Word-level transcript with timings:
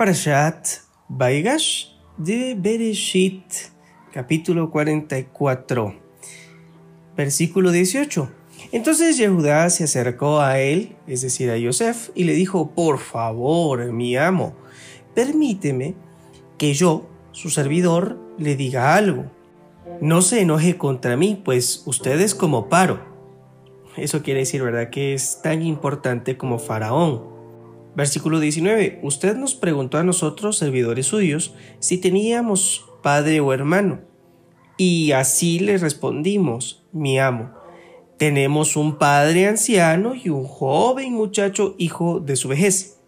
Parashat 0.00 0.66
Baigash 1.10 1.88
de 2.16 2.54
Bereshit, 2.58 3.44
capítulo 4.14 4.70
44, 4.70 5.94
versículo 7.14 7.70
18. 7.70 8.30
Entonces 8.72 9.18
Yehudá 9.18 9.68
se 9.68 9.84
acercó 9.84 10.40
a 10.40 10.58
él, 10.58 10.96
es 11.06 11.20
decir, 11.20 11.50
a 11.50 11.58
Yosef, 11.58 12.08
y 12.14 12.24
le 12.24 12.32
dijo, 12.32 12.70
por 12.70 12.98
favor, 12.98 13.92
mi 13.92 14.16
amo, 14.16 14.54
permíteme 15.14 15.94
que 16.56 16.72
yo, 16.72 17.06
su 17.32 17.50
servidor, 17.50 18.18
le 18.38 18.56
diga 18.56 18.94
algo. 18.94 19.30
No 20.00 20.22
se 20.22 20.40
enoje 20.40 20.78
contra 20.78 21.18
mí, 21.18 21.42
pues 21.44 21.82
usted 21.84 22.18
es 22.22 22.34
como 22.34 22.70
paro. 22.70 23.00
Eso 23.98 24.22
quiere 24.22 24.40
decir, 24.40 24.62
¿verdad?, 24.62 24.88
que 24.88 25.12
es 25.12 25.42
tan 25.42 25.60
importante 25.60 26.38
como 26.38 26.58
faraón. 26.58 27.29
Versículo 27.94 28.40
19. 28.40 29.00
Usted 29.02 29.36
nos 29.36 29.54
preguntó 29.54 29.98
a 29.98 30.04
nosotros, 30.04 30.58
servidores 30.58 31.06
suyos, 31.06 31.54
si 31.80 31.98
teníamos 31.98 32.84
padre 33.02 33.40
o 33.40 33.52
hermano. 33.52 34.00
Y 34.76 35.12
así 35.12 35.58
le 35.58 35.76
respondimos, 35.76 36.84
mi 36.92 37.18
amo, 37.18 37.50
tenemos 38.16 38.76
un 38.76 38.96
padre 38.96 39.46
anciano 39.46 40.14
y 40.14 40.28
un 40.28 40.44
joven 40.44 41.14
muchacho 41.14 41.74
hijo 41.78 42.20
de 42.20 42.36
su 42.36 42.48
vejez. 42.48 42.98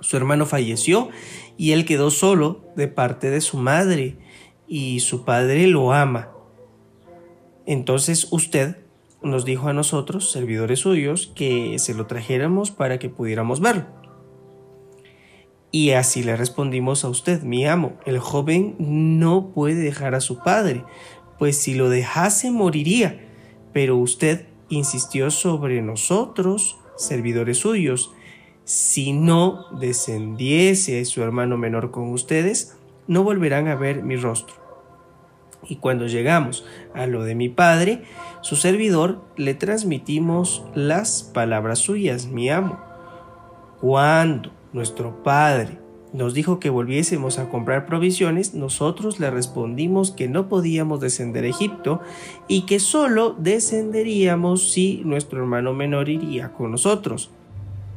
Su 0.00 0.16
hermano 0.16 0.46
falleció 0.46 1.10
y 1.56 1.72
él 1.72 1.84
quedó 1.84 2.10
solo 2.10 2.64
de 2.74 2.88
parte 2.88 3.28
de 3.30 3.40
su 3.40 3.58
madre 3.58 4.16
y 4.66 5.00
su 5.00 5.24
padre 5.24 5.66
lo 5.66 5.92
ama. 5.92 6.30
Entonces 7.66 8.28
usted 8.30 8.76
nos 9.22 9.44
dijo 9.44 9.68
a 9.68 9.72
nosotros, 9.72 10.30
servidores 10.30 10.80
suyos, 10.80 11.32
que 11.34 11.78
se 11.78 11.94
lo 11.94 12.06
trajéramos 12.06 12.70
para 12.70 12.98
que 12.98 13.08
pudiéramos 13.08 13.60
verlo. 13.60 13.84
Y 15.72 15.90
así 15.92 16.22
le 16.22 16.36
respondimos 16.36 17.04
a 17.04 17.08
usted, 17.08 17.42
mi 17.42 17.66
amo, 17.66 17.92
el 18.04 18.18
joven 18.18 18.74
no 18.78 19.50
puede 19.52 19.76
dejar 19.76 20.14
a 20.14 20.20
su 20.20 20.38
padre, 20.38 20.84
pues 21.38 21.56
si 21.56 21.74
lo 21.74 21.88
dejase 21.88 22.50
moriría, 22.50 23.20
pero 23.72 23.96
usted 23.96 24.46
insistió 24.68 25.30
sobre 25.30 25.80
nosotros, 25.80 26.78
servidores 26.96 27.58
suyos, 27.58 28.12
si 28.64 29.12
no 29.12 29.66
descendiese 29.78 31.04
su 31.04 31.22
hermano 31.22 31.56
menor 31.56 31.90
con 31.90 32.10
ustedes, 32.10 32.76
no 33.06 33.22
volverán 33.22 33.68
a 33.68 33.74
ver 33.74 34.02
mi 34.02 34.16
rostro. 34.16 34.56
Y 35.68 35.76
cuando 35.76 36.06
llegamos 36.06 36.64
a 36.94 37.06
lo 37.06 37.24
de 37.24 37.34
mi 37.34 37.48
padre, 37.48 38.02
su 38.40 38.56
servidor, 38.56 39.20
le 39.36 39.54
transmitimos 39.54 40.64
las 40.74 41.22
palabras 41.22 41.78
suyas, 41.78 42.26
mi 42.26 42.48
amo. 42.48 42.78
Cuando 43.80 44.50
nuestro 44.72 45.22
padre 45.22 45.78
nos 46.12 46.34
dijo 46.34 46.58
que 46.58 46.70
volviésemos 46.70 47.38
a 47.38 47.48
comprar 47.48 47.86
provisiones, 47.86 48.54
nosotros 48.54 49.20
le 49.20 49.30
respondimos 49.30 50.10
que 50.10 50.28
no 50.28 50.48
podíamos 50.48 51.00
descender 51.00 51.44
a 51.44 51.48
Egipto 51.48 52.00
y 52.48 52.62
que 52.62 52.80
solo 52.80 53.34
descenderíamos 53.38 54.70
si 54.72 55.02
nuestro 55.04 55.40
hermano 55.40 55.72
menor 55.72 56.08
iría 56.08 56.52
con 56.52 56.72
nosotros, 56.72 57.30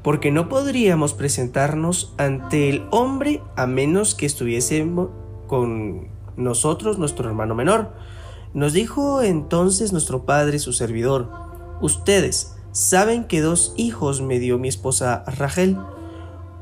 porque 0.04 0.32
no 0.32 0.48
podríamos 0.50 1.14
presentarnos 1.14 2.14
ante 2.18 2.70
el 2.70 2.84
hombre 2.92 3.42
a 3.56 3.66
menos 3.66 4.14
que 4.14 4.26
estuviésemos 4.26 5.10
con 5.48 6.08
nosotros 6.38 6.98
nuestro 7.00 7.28
hermano 7.28 7.56
menor. 7.56 7.94
Nos 8.54 8.74
dijo 8.74 9.22
entonces 9.22 9.92
nuestro 9.92 10.26
padre 10.26 10.60
su 10.60 10.74
servidor, 10.74 11.32
ustedes 11.82 12.56
saben 12.72 13.26
que 13.26 13.42
dos 13.42 13.74
hijos 13.78 14.22
me 14.22 14.40
dio 14.40 14.60
mi 14.60 14.68
esposa 14.68 15.24
Rachel, 15.26 15.78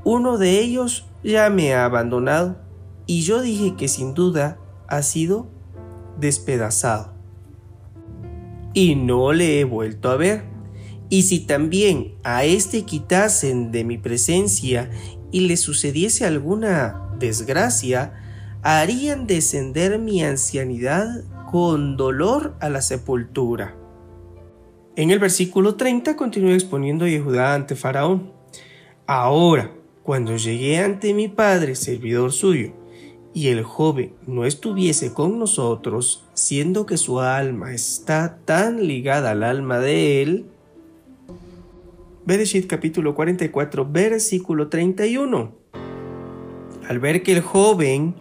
uno 0.03 0.37
de 0.37 0.59
ellos 0.59 1.05
ya 1.23 1.49
me 1.49 1.73
ha 1.73 1.85
abandonado 1.85 2.55
y 3.05 3.21
yo 3.21 3.41
dije 3.41 3.75
que 3.75 3.87
sin 3.87 4.13
duda 4.13 4.57
ha 4.87 5.01
sido 5.01 5.47
despedazado. 6.19 7.13
Y 8.73 8.95
no 8.95 9.33
le 9.33 9.59
he 9.59 9.63
vuelto 9.65 10.09
a 10.09 10.15
ver. 10.15 10.43
Y 11.09 11.23
si 11.23 11.41
también 11.41 12.15
a 12.23 12.45
éste 12.45 12.83
quitasen 12.83 13.71
de 13.73 13.83
mi 13.83 13.97
presencia 13.97 14.89
y 15.29 15.41
le 15.41 15.57
sucediese 15.57 16.25
alguna 16.25 17.09
desgracia, 17.19 18.13
harían 18.61 19.27
descender 19.27 19.99
mi 19.99 20.23
ancianidad 20.23 21.23
con 21.51 21.97
dolor 21.97 22.55
a 22.61 22.69
la 22.69 22.81
sepultura. 22.81 23.75
En 24.95 25.11
el 25.11 25.19
versículo 25.19 25.75
30 25.75 26.15
continúa 26.15 26.53
exponiendo 26.53 27.05
Yehudá 27.07 27.53
ante 27.53 27.75
Faraón. 27.75 28.31
Ahora, 29.05 29.71
cuando 30.03 30.37
llegué 30.37 30.79
ante 30.79 31.13
mi 31.13 31.27
padre, 31.27 31.75
servidor 31.75 32.31
suyo, 32.31 32.71
y 33.33 33.49
el 33.49 33.63
joven 33.63 34.13
no 34.27 34.45
estuviese 34.45 35.13
con 35.13 35.39
nosotros, 35.39 36.25
siendo 36.33 36.85
que 36.85 36.95
su 36.95 37.19
alma 37.19 37.73
está 37.73 38.37
tan 38.45 38.87
ligada 38.87 39.31
al 39.31 39.43
alma 39.43 39.79
de 39.79 40.21
él. 40.21 40.45
Bereshit 42.25 42.65
capítulo 42.67 43.13
44, 43.13 43.85
versículo 43.89 44.69
31. 44.69 45.51
Al 46.87 46.99
ver 46.99 47.23
que 47.23 47.33
el 47.33 47.41
joven 47.41 48.15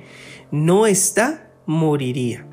no 0.50 0.86
está, 0.86 1.52
moriría. 1.66 2.49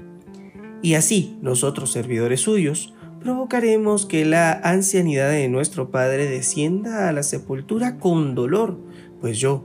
Y 0.82 0.94
así 0.94 1.38
nosotros, 1.42 1.92
servidores 1.92 2.42
suyos, 2.42 2.94
provocaremos 3.20 4.06
que 4.06 4.26
la 4.26 4.52
ancianidad 4.52 5.32
de 5.32 5.50
nuestro 5.50 5.90
Padre 5.90 6.28
descienda 6.28 7.10
a 7.10 7.12
la 7.12 7.24
sepultura 7.24 7.98
con 7.98 8.36
dolor, 8.36 8.78
pues 9.20 9.40
yo, 9.40 9.64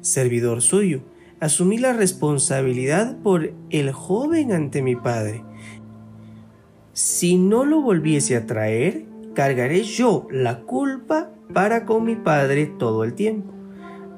servidor 0.00 0.62
suyo, 0.62 1.02
asumí 1.40 1.78
la 1.78 1.92
responsabilidad 1.92 3.18
por 3.18 3.52
el 3.70 3.92
joven 3.92 4.52
ante 4.52 4.82
mi 4.82 4.96
Padre. 4.96 5.44
Si 6.92 7.36
no 7.36 7.64
lo 7.64 7.80
volviese 7.80 8.36
a 8.36 8.46
traer, 8.46 9.04
cargaré 9.34 9.82
yo 9.82 10.26
la 10.30 10.60
culpa 10.60 11.30
para 11.52 11.84
con 11.84 12.04
mi 12.04 12.16
Padre 12.16 12.66
todo 12.66 13.04
el 13.04 13.14
tiempo. 13.14 13.52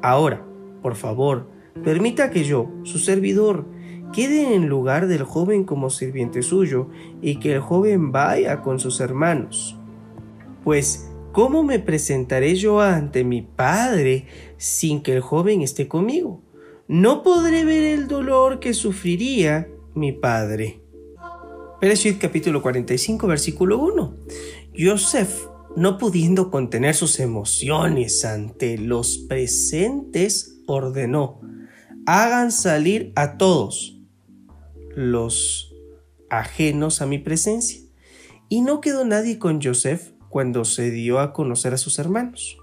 Ahora, 0.03 0.45
por 0.83 0.95
favor, 0.95 1.49
Permita 1.85 2.31
que 2.31 2.45
yo, 2.45 2.71
su 2.85 2.99
servidor, 2.99 3.67
quede 4.17 4.55
en 4.55 4.67
lugar 4.67 5.09
del 5.09 5.25
joven 5.25 5.65
como 5.65 5.91
sirviente 5.91 6.41
suyo 6.41 6.89
y 7.21 7.37
que 7.39 7.53
el 7.53 7.61
joven 7.61 8.13
vaya 8.13 8.63
con 8.63 8.81
sus 8.81 9.01
hermanos. 9.01 9.77
Pues, 10.65 11.11
¿cómo 11.33 11.63
me 11.63 11.81
presentaré 11.81 12.55
yo 12.55 12.81
ante 12.81 13.25
mi 13.25 13.43
padre 13.43 14.25
sin 14.57 15.03
que 15.03 15.13
el 15.13 15.21
joven 15.21 15.61
esté 15.61 15.87
conmigo? 15.87 16.41
No 16.89 17.23
podré 17.23 17.67
ver 17.67 17.83
el 17.83 18.09
dolor 18.09 18.59
que 18.59 18.73
sufriría 18.73 19.69
mi 19.95 20.13
padre. 20.13 20.81
Bereshit 21.83 22.19
capítulo 22.19 22.63
45 22.63 23.27
versículo 23.27 23.79
1. 23.81 24.17
Yosef, 24.73 25.47
no 25.77 25.99
pudiendo 25.99 26.51
contener 26.51 26.95
sus 26.95 27.21
emociones 27.21 28.25
ante 28.25 28.79
los 28.79 29.19
presentes, 29.29 30.63
ordenó, 30.67 31.43
hagan 32.07 32.51
salir 32.51 33.13
a 33.15 33.37
todos 33.37 33.96
los 34.97 35.73
ajenos 36.31 37.01
a 37.03 37.07
mi 37.07 37.19
presencia. 37.19 37.81
Y 38.49 38.63
no 38.63 38.81
quedó 38.81 39.05
nadie 39.05 39.39
con 39.39 39.63
Joseph 39.63 40.13
cuando 40.29 40.65
se 40.65 40.91
dio 40.91 41.21
a 41.21 41.33
conocer 41.33 41.75
a 41.75 41.79
sus 41.79 41.99
hermanos. 41.99 42.59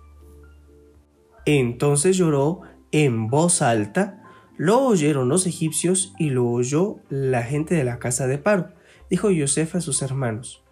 Entonces 1.46 2.18
lloró 2.18 2.62
en 2.92 3.28
voz 3.30 3.62
alta, 3.62 4.24
lo 4.58 4.82
oyeron 4.82 5.30
los 5.30 5.46
egipcios 5.46 6.14
y 6.18 6.30
lo 6.30 6.48
oyó 6.50 6.98
la 7.10 7.44
gente 7.44 7.76
de 7.76 7.84
la 7.84 8.00
casa 8.00 8.28
de 8.28 8.38
Paro. 8.38 8.74
Dijo 9.10 9.30
Joseph 9.36 9.76
a 9.76 9.82
sus 9.82 10.02
hermanos, 10.02 10.64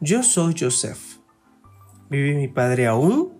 Yo 0.00 0.22
soy 0.22 0.54
Joseph. 0.58 1.18
¿Vive 2.10 2.34
mi 2.34 2.48
padre 2.48 2.86
aún? 2.86 3.32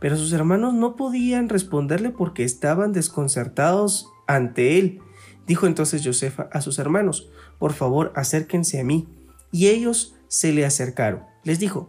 Pero 0.00 0.16
sus 0.16 0.32
hermanos 0.32 0.74
no 0.74 0.96
podían 0.96 1.48
responderle 1.48 2.10
porque 2.10 2.44
estaban 2.44 2.92
desconcertados 2.92 4.08
ante 4.26 4.78
él. 4.78 5.00
Dijo 5.46 5.66
entonces 5.66 6.02
Josefa 6.04 6.48
a 6.52 6.60
sus 6.60 6.78
hermanos, 6.78 7.28
por 7.58 7.72
favor 7.72 8.12
acérquense 8.14 8.80
a 8.80 8.84
mí. 8.84 9.08
Y 9.52 9.68
ellos 9.68 10.14
se 10.28 10.52
le 10.52 10.64
acercaron. 10.64 11.22
Les 11.42 11.58
dijo, 11.58 11.88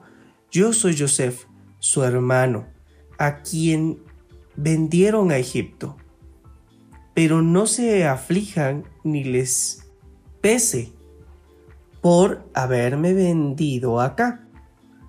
yo 0.51 0.73
soy 0.73 0.97
Joseph, 0.97 1.45
su 1.79 2.03
hermano, 2.03 2.67
a 3.17 3.41
quien 3.41 3.99
vendieron 4.55 5.31
a 5.31 5.37
Egipto. 5.37 5.97
Pero 7.13 7.41
no 7.41 7.67
se 7.67 8.05
aflijan 8.05 8.85
ni 9.03 9.23
les 9.23 9.83
pese 10.41 10.91
por 12.01 12.43
haberme 12.53 13.13
vendido 13.13 14.01
acá 14.01 14.47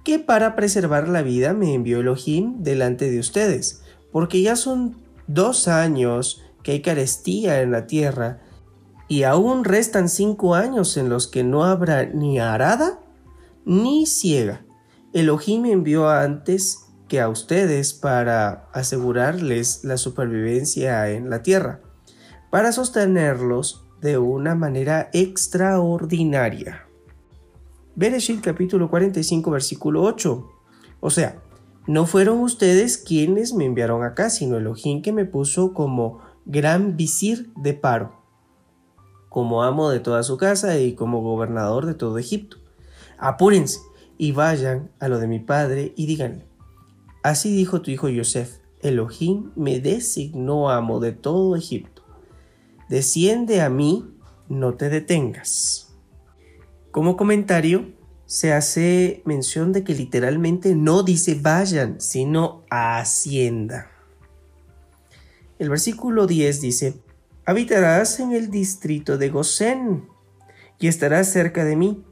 que 0.04 0.18
para 0.18 0.56
preservar 0.56 1.08
la 1.08 1.22
vida 1.22 1.54
me 1.54 1.74
envió 1.74 2.00
Elohim 2.00 2.62
delante 2.62 3.10
de 3.10 3.18
ustedes, 3.18 3.82
porque 4.10 4.42
ya 4.42 4.56
son 4.56 4.96
dos 5.26 5.68
años 5.68 6.41
que 6.62 6.72
hay 6.72 6.82
carestía 6.82 7.62
en 7.62 7.70
la 7.70 7.86
tierra, 7.86 8.40
y 9.08 9.24
aún 9.24 9.64
restan 9.64 10.08
cinco 10.08 10.54
años 10.54 10.96
en 10.96 11.08
los 11.08 11.26
que 11.28 11.44
no 11.44 11.64
habrá 11.64 12.06
ni 12.06 12.38
arada 12.38 13.00
ni 13.64 14.06
ciega. 14.06 14.64
Elohim 15.12 15.66
envió 15.66 16.08
antes 16.08 16.86
que 17.08 17.20
a 17.20 17.28
ustedes 17.28 17.92
para 17.92 18.70
asegurarles 18.72 19.84
la 19.84 19.98
supervivencia 19.98 21.10
en 21.10 21.28
la 21.28 21.42
tierra, 21.42 21.80
para 22.50 22.72
sostenerlos 22.72 23.84
de 24.00 24.16
una 24.16 24.54
manera 24.54 25.10
extraordinaria. 25.12 26.86
Bereshit 27.94 28.40
capítulo 28.40 28.88
45 28.88 29.50
versículo 29.50 30.02
8. 30.02 30.50
O 31.00 31.10
sea, 31.10 31.42
no 31.86 32.06
fueron 32.06 32.38
ustedes 32.38 32.96
quienes 32.96 33.52
me 33.52 33.66
enviaron 33.66 34.02
acá, 34.04 34.30
sino 34.30 34.56
Elohim 34.56 35.02
que 35.02 35.12
me 35.12 35.26
puso 35.26 35.74
como 35.74 36.20
gran 36.44 36.96
visir 36.96 37.52
de 37.56 37.74
Paro, 37.74 38.20
como 39.28 39.62
amo 39.62 39.90
de 39.90 40.00
toda 40.00 40.22
su 40.22 40.36
casa 40.36 40.78
y 40.78 40.94
como 40.94 41.22
gobernador 41.22 41.86
de 41.86 41.94
todo 41.94 42.18
Egipto. 42.18 42.58
Apúrense 43.18 43.80
y 44.18 44.32
vayan 44.32 44.90
a 44.98 45.08
lo 45.08 45.18
de 45.18 45.26
mi 45.26 45.38
padre 45.38 45.92
y 45.96 46.06
díganle, 46.06 46.46
así 47.22 47.54
dijo 47.54 47.80
tu 47.82 47.90
hijo 47.90 48.08
Yosef, 48.08 48.58
Elohim 48.80 49.52
me 49.54 49.80
designó 49.80 50.70
amo 50.70 50.98
de 51.00 51.12
todo 51.12 51.56
Egipto. 51.56 52.02
Desciende 52.88 53.62
a 53.62 53.70
mí, 53.70 54.12
no 54.48 54.74
te 54.74 54.90
detengas. 54.90 55.94
Como 56.90 57.16
comentario, 57.16 57.94
se 58.26 58.52
hace 58.52 59.22
mención 59.24 59.72
de 59.72 59.84
que 59.84 59.94
literalmente 59.94 60.74
no 60.74 61.02
dice 61.02 61.38
vayan, 61.40 62.00
sino 62.00 62.64
hacienda. 62.70 63.91
El 65.58 65.70
versículo 65.70 66.26
10 66.26 66.60
dice, 66.60 66.94
habitarás 67.44 68.20
en 68.20 68.32
el 68.32 68.50
distrito 68.50 69.18
de 69.18 69.28
Gosén 69.28 70.08
y 70.78 70.88
estarás 70.88 71.30
cerca 71.30 71.64
de 71.64 71.76
mí, 71.76 72.02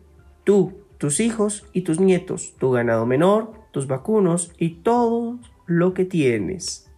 tú, 0.45 0.75
tus 0.99 1.21
hijos 1.21 1.67
y 1.73 1.83
tus 1.83 1.99
nietos, 1.99 2.55
tu 2.59 2.71
ganado 2.71 3.07
menor, 3.07 3.53
tus 3.73 3.87
vacunos 3.87 4.53
y 4.59 4.83
todo 4.83 5.39
lo 5.67 5.95
que 5.95 6.05
tienes. 6.05 6.91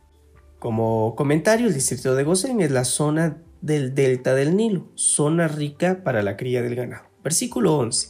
Como 0.59 1.15
comentario, 1.17 1.67
el 1.67 1.75
distrito 1.75 2.15
de 2.15 2.25
Gosén 2.25 2.61
es 2.61 2.71
la 2.71 2.85
zona 2.85 3.39
del 3.61 3.95
delta 3.95 4.35
del 4.35 4.57
Nilo, 4.57 4.89
zona 4.95 5.49
rica 5.49 6.03
para 6.05 6.23
la 6.23 6.37
cría 6.37 6.63
del 6.63 6.75
ganado. 6.75 7.05
Versículo 7.23 7.79
11. 7.79 8.09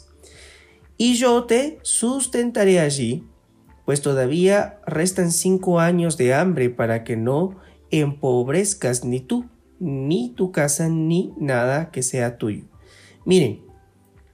Y 0.97 1.15
yo 1.15 1.45
te 1.45 1.79
sustentaré 1.83 2.81
allí, 2.81 3.25
pues 3.85 4.03
todavía 4.03 4.81
restan 4.87 5.31
cinco 5.31 5.81
años 5.81 6.17
de 6.17 6.35
hambre 6.35 6.71
para 6.71 7.05
que 7.05 7.17
no 7.17 7.57
empobrezcas 7.93 9.05
ni 9.05 9.21
tú, 9.21 9.45
ni 9.79 10.31
tu 10.31 10.51
casa, 10.51 10.89
ni 10.89 11.33
nada 11.39 11.91
que 11.93 12.03
sea 12.03 12.39
tuyo. 12.39 12.65
Miren, 13.25 13.63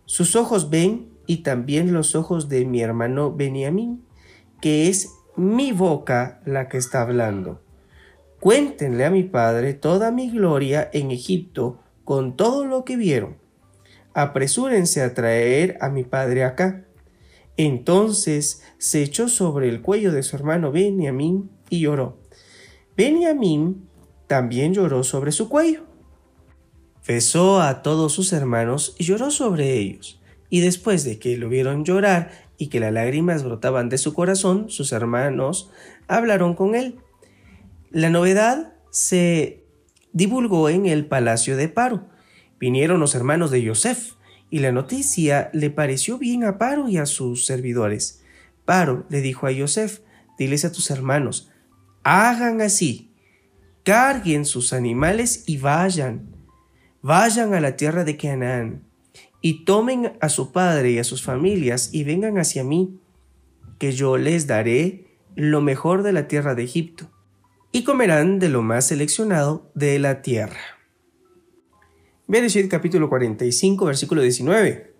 sus 0.06 0.36
ojos 0.36 0.70
ven 0.70 1.10
y 1.26 1.38
también 1.38 1.92
los 1.92 2.14
ojos 2.14 2.48
de 2.48 2.64
mi 2.64 2.80
hermano 2.80 3.34
Beniamín, 3.34 4.02
que 4.62 4.88
es 4.88 5.10
mi 5.36 5.72
boca 5.72 6.40
la 6.46 6.68
que 6.68 6.78
está 6.78 7.02
hablando. 7.02 7.60
Cuéntenle 8.40 9.04
a 9.04 9.10
mi 9.10 9.24
padre 9.24 9.74
toda 9.74 10.10
mi 10.10 10.30
gloria 10.30 10.88
en 10.92 11.10
Egipto 11.10 11.80
con 12.04 12.36
todo 12.36 12.64
lo 12.64 12.84
que 12.84 12.96
vieron. 12.96 13.36
Apresúrense 14.14 15.02
a 15.02 15.12
traer 15.12 15.76
a 15.80 15.90
mi 15.90 16.04
padre 16.04 16.44
acá. 16.44 16.86
Entonces 17.56 18.62
se 18.78 19.02
echó 19.02 19.28
sobre 19.28 19.68
el 19.68 19.82
cuello 19.82 20.12
de 20.12 20.22
su 20.22 20.36
hermano 20.36 20.72
Beniamín 20.72 21.50
y 21.68 21.80
lloró. 21.80 22.18
Benjamín 22.98 23.88
también 24.26 24.74
lloró 24.74 25.04
sobre 25.04 25.30
su 25.30 25.48
cuello. 25.48 25.84
Besó 27.06 27.62
a 27.62 27.80
todos 27.80 28.12
sus 28.12 28.32
hermanos 28.32 28.96
y 28.98 29.04
lloró 29.04 29.30
sobre 29.30 29.74
ellos. 29.74 30.20
Y 30.50 30.62
después 30.62 31.04
de 31.04 31.20
que 31.20 31.36
lo 31.36 31.48
vieron 31.48 31.84
llorar 31.84 32.32
y 32.56 32.66
que 32.66 32.80
las 32.80 32.92
lágrimas 32.92 33.44
brotaban 33.44 33.88
de 33.88 33.98
su 33.98 34.14
corazón, 34.14 34.68
sus 34.68 34.90
hermanos 34.90 35.70
hablaron 36.08 36.56
con 36.56 36.74
él. 36.74 36.96
La 37.92 38.10
novedad 38.10 38.72
se 38.90 39.64
divulgó 40.12 40.68
en 40.68 40.86
el 40.86 41.06
palacio 41.06 41.56
de 41.56 41.68
Paro. 41.68 42.08
Vinieron 42.58 42.98
los 42.98 43.14
hermanos 43.14 43.52
de 43.52 43.62
Yosef, 43.62 44.14
y 44.50 44.58
la 44.58 44.72
noticia 44.72 45.50
le 45.52 45.70
pareció 45.70 46.18
bien 46.18 46.42
a 46.42 46.58
Paro 46.58 46.88
y 46.88 46.96
a 46.96 47.06
sus 47.06 47.46
servidores. 47.46 48.24
Paro 48.64 49.06
le 49.08 49.20
dijo 49.20 49.46
a 49.46 49.52
Yosef, 49.52 50.00
diles 50.36 50.64
a 50.64 50.72
tus 50.72 50.90
hermanos, 50.90 51.48
hagan 52.02 52.60
así, 52.60 53.12
carguen 53.84 54.44
sus 54.44 54.72
animales 54.72 55.44
y 55.46 55.58
vayan, 55.58 56.34
vayan 57.02 57.54
a 57.54 57.60
la 57.60 57.76
tierra 57.76 58.04
de 58.04 58.16
Canaán, 58.16 58.82
y 59.40 59.64
tomen 59.64 60.12
a 60.20 60.28
su 60.28 60.52
padre 60.52 60.92
y 60.92 60.98
a 60.98 61.04
sus 61.04 61.22
familias 61.22 61.90
y 61.92 62.04
vengan 62.04 62.38
hacia 62.38 62.64
mí, 62.64 62.98
que 63.78 63.92
yo 63.92 64.16
les 64.16 64.46
daré 64.46 65.06
lo 65.36 65.60
mejor 65.60 66.02
de 66.02 66.12
la 66.12 66.28
tierra 66.28 66.54
de 66.54 66.64
Egipto, 66.64 67.10
y 67.72 67.84
comerán 67.84 68.38
de 68.38 68.48
lo 68.48 68.62
más 68.62 68.86
seleccionado 68.86 69.70
de 69.74 69.98
la 69.98 70.22
tierra. 70.22 70.78
Bereshit 72.26 72.68
capítulo 72.68 73.08
45 73.08 73.86
versículo 73.86 74.20
19. 74.20 74.92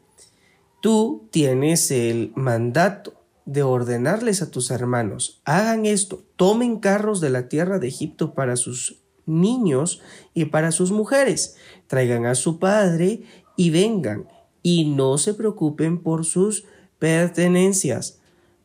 Tú 0.81 1.29
tienes 1.31 1.91
el 1.91 2.33
mandato 2.37 3.18
de 3.49 3.63
ordenarles 3.63 4.43
a 4.43 4.51
tus 4.51 4.71
hermanos, 4.71 5.41
hagan 5.47 5.87
esto, 5.87 6.23
tomen 6.37 6.81
carros 6.81 7.23
de 7.23 7.31
la 7.31 7.49
tierra 7.49 7.79
de 7.79 7.89
Egipto 7.89 8.35
para 8.35 8.57
sus 8.57 9.01
niños 9.25 10.03
y 10.35 10.47
para 10.47 10.71
sus 10.71 10.93
mujeres, 10.93 11.57
traigan 11.87 12.27
a 12.27 12.35
su 12.35 12.59
padre 12.59 13.23
y 13.57 13.71
vengan, 13.71 14.29
y 14.63 14.85
no 14.85 15.17
se 15.17 15.33
preocupen 15.33 16.03
por 16.03 16.27
sus 16.27 16.67
pertenencias, 16.99 18.19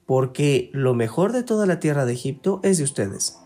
porque 0.06 0.70
lo 0.74 0.94
mejor 0.96 1.32
de 1.32 1.44
toda 1.44 1.66
la 1.66 1.80
tierra 1.80 2.06
de 2.06 2.12
Egipto 2.12 2.60
es 2.62 2.78
de 2.78 2.84
ustedes. 2.84 3.40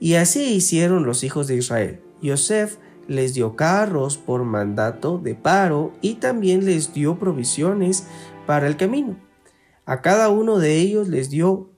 Y 0.00 0.14
así 0.14 0.42
hicieron 0.52 1.06
los 1.06 1.22
hijos 1.22 1.46
de 1.46 1.54
Israel. 1.54 2.00
Yosef 2.22 2.78
les 3.06 3.34
dio 3.34 3.54
carros 3.54 4.18
por 4.18 4.42
mandato 4.42 5.18
de 5.18 5.36
paro 5.36 5.92
y 6.00 6.14
también 6.14 6.64
les 6.64 6.92
dio 6.92 7.20
provisiones 7.20 8.08
para 8.46 8.66
el 8.66 8.76
camino. 8.76 9.29
A 9.90 10.02
cada 10.02 10.28
uno 10.28 10.60
de 10.60 10.76
ellos 10.76 11.08
les 11.08 11.30
dio 11.30 11.68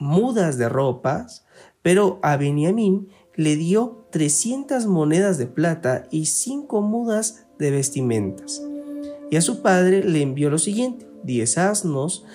mudas 0.00 0.58
de 0.58 0.68
ropas, 0.68 1.46
pero 1.82 2.18
a 2.20 2.36
Benjamín 2.36 3.10
le 3.36 3.54
dio 3.54 4.08
300 4.10 4.86
monedas 4.86 5.38
de 5.38 5.46
plata 5.46 6.02
y 6.10 6.26
5 6.26 6.82
mudas 6.82 7.46
de 7.60 7.70
vestimentas. 7.70 8.60
Y 9.30 9.36
a 9.36 9.40
su 9.40 9.62
padre 9.62 10.02
le 10.02 10.20
envió 10.20 10.50
lo 10.50 10.58
siguiente, 10.58 11.06
10 11.22 11.58
asnos 11.58 12.26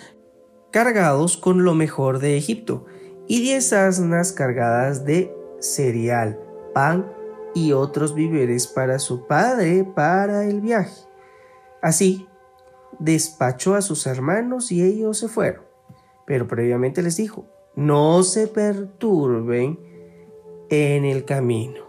cargados 0.72 1.36
con 1.36 1.66
lo 1.66 1.74
mejor 1.74 2.20
de 2.20 2.38
Egipto 2.38 2.86
y 3.28 3.42
10 3.42 3.74
asnas 3.74 4.32
cargadas 4.32 5.04
de 5.04 5.36
cereal, 5.60 6.40
pan 6.74 7.12
y 7.54 7.74
otros 7.74 8.16
víveres 8.16 8.68
para 8.68 9.00
su 9.00 9.28
padre 9.28 9.84
para 9.84 10.46
el 10.46 10.62
viaje. 10.62 10.96
Así, 11.82 12.26
despachó 13.00 13.76
a 13.76 13.82
sus 13.82 14.08
hermanos 14.08 14.72
y 14.72 14.84
ellos 14.84 15.18
se 15.18 15.28
fueron. 15.28 15.64
Pero 16.26 16.48
previamente 16.48 17.02
les 17.02 17.18
dijo, 17.18 17.48
no 17.76 18.24
se 18.24 18.48
perturben 18.48 19.80
en 20.70 21.06
el 21.06 21.26
camino. 21.26 21.86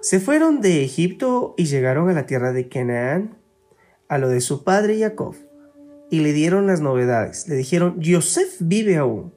Se 0.00 0.20
fueron 0.20 0.60
de 0.60 0.82
Egipto 0.84 1.54
y 1.56 1.64
llegaron 1.64 2.08
a 2.08 2.12
la 2.12 2.26
tierra 2.26 2.52
de 2.52 2.68
Canaán, 2.68 3.38
a 4.08 4.18
lo 4.18 4.28
de 4.28 4.40
su 4.40 4.64
padre 4.64 4.98
Jacob, 4.98 5.34
y 6.10 6.20
le 6.20 6.32
dieron 6.32 6.66
las 6.66 6.80
novedades. 6.80 7.48
Le 7.48 7.56
dijeron, 7.56 8.00
Yosef 8.00 8.56
vive 8.60 8.96
aún, 8.96 9.32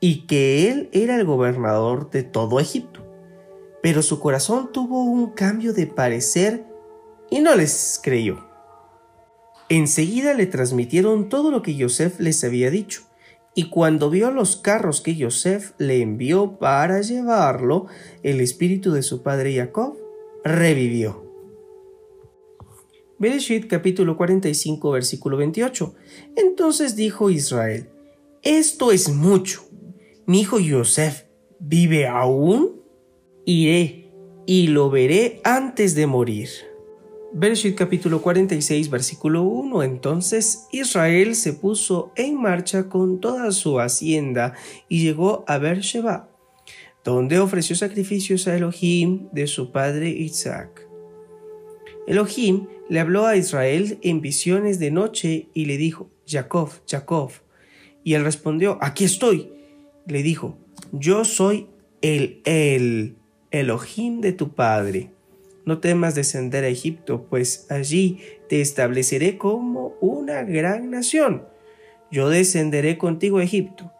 y 0.00 0.26
que 0.26 0.70
él 0.70 0.88
era 0.92 1.16
el 1.16 1.24
gobernador 1.24 2.10
de 2.10 2.22
todo 2.22 2.60
Egipto. 2.60 3.06
Pero 3.82 4.02
su 4.02 4.20
corazón 4.20 4.72
tuvo 4.72 5.04
un 5.04 5.32
cambio 5.32 5.72
de 5.72 5.86
parecer 5.86 6.64
y 7.30 7.40
no 7.40 7.54
les 7.54 8.00
creyó. 8.02 8.49
Enseguida 9.70 10.34
le 10.34 10.46
transmitieron 10.46 11.28
todo 11.28 11.52
lo 11.52 11.62
que 11.62 11.76
Yosef 11.76 12.18
les 12.18 12.42
había 12.42 12.72
dicho, 12.72 13.02
y 13.54 13.70
cuando 13.70 14.10
vio 14.10 14.32
los 14.32 14.56
carros 14.56 15.00
que 15.00 15.14
Yosef 15.14 15.74
le 15.78 16.02
envió 16.02 16.58
para 16.58 17.00
llevarlo, 17.02 17.86
el 18.24 18.40
espíritu 18.40 18.90
de 18.90 19.02
su 19.02 19.22
padre 19.22 19.54
Jacob 19.54 19.96
revivió. 20.42 21.24
Bereshit 23.20 23.68
capítulo 23.68 24.16
45 24.16 24.90
versículo 24.90 25.36
28. 25.36 25.94
Entonces 26.34 26.96
dijo 26.96 27.30
Israel, 27.30 27.90
Esto 28.42 28.90
es 28.90 29.08
mucho. 29.08 29.62
Mi 30.26 30.40
hijo 30.40 30.58
Yosef 30.58 31.26
vive 31.60 32.08
aún. 32.08 32.80
Iré 33.44 34.10
y 34.46 34.66
lo 34.66 34.90
veré 34.90 35.40
antes 35.44 35.94
de 35.94 36.08
morir. 36.08 36.69
Bereshit 37.32 37.76
capítulo 37.76 38.20
46 38.22 38.90
versículo 38.90 39.44
1 39.44 39.84
Entonces 39.84 40.66
Israel 40.72 41.36
se 41.36 41.52
puso 41.52 42.12
en 42.16 42.40
marcha 42.40 42.88
con 42.88 43.20
toda 43.20 43.52
su 43.52 43.78
hacienda 43.78 44.54
y 44.88 45.02
llegó 45.04 45.44
a 45.46 45.58
Beersheba, 45.58 46.28
donde 47.04 47.38
ofreció 47.38 47.76
sacrificios 47.76 48.48
a 48.48 48.56
Elohim 48.56 49.28
de 49.30 49.46
su 49.46 49.70
padre 49.70 50.08
Isaac. 50.08 50.88
Elohim 52.08 52.66
le 52.88 52.98
habló 52.98 53.26
a 53.26 53.36
Israel 53.36 54.00
en 54.02 54.20
visiones 54.20 54.80
de 54.80 54.90
noche 54.90 55.46
y 55.54 55.66
le 55.66 55.76
dijo, 55.76 56.10
Jacob, 56.26 56.70
Jacob. 56.88 57.30
Y 58.02 58.14
él 58.14 58.24
respondió, 58.24 58.76
aquí 58.80 59.04
estoy. 59.04 59.52
Le 60.08 60.24
dijo, 60.24 60.58
yo 60.90 61.24
soy 61.24 61.68
el 62.02 62.40
El, 62.44 63.14
Elohim 63.52 64.20
de 64.20 64.32
tu 64.32 64.52
padre. 64.52 65.12
No 65.64 65.78
temas 65.78 66.14
descender 66.14 66.64
a 66.64 66.68
Egipto, 66.68 67.26
pues 67.28 67.66
allí 67.70 68.20
te 68.48 68.60
estableceré 68.60 69.38
como 69.38 69.94
una 70.00 70.42
gran 70.42 70.90
nación. 70.90 71.46
Yo 72.10 72.28
descenderé 72.28 72.98
contigo 72.98 73.38
a 73.38 73.44
Egipto, 73.44 73.92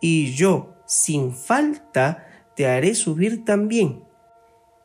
y 0.00 0.32
yo, 0.32 0.74
sin 0.86 1.32
falta, 1.32 2.26
te 2.56 2.66
haré 2.66 2.94
subir 2.94 3.44
también. 3.44 4.04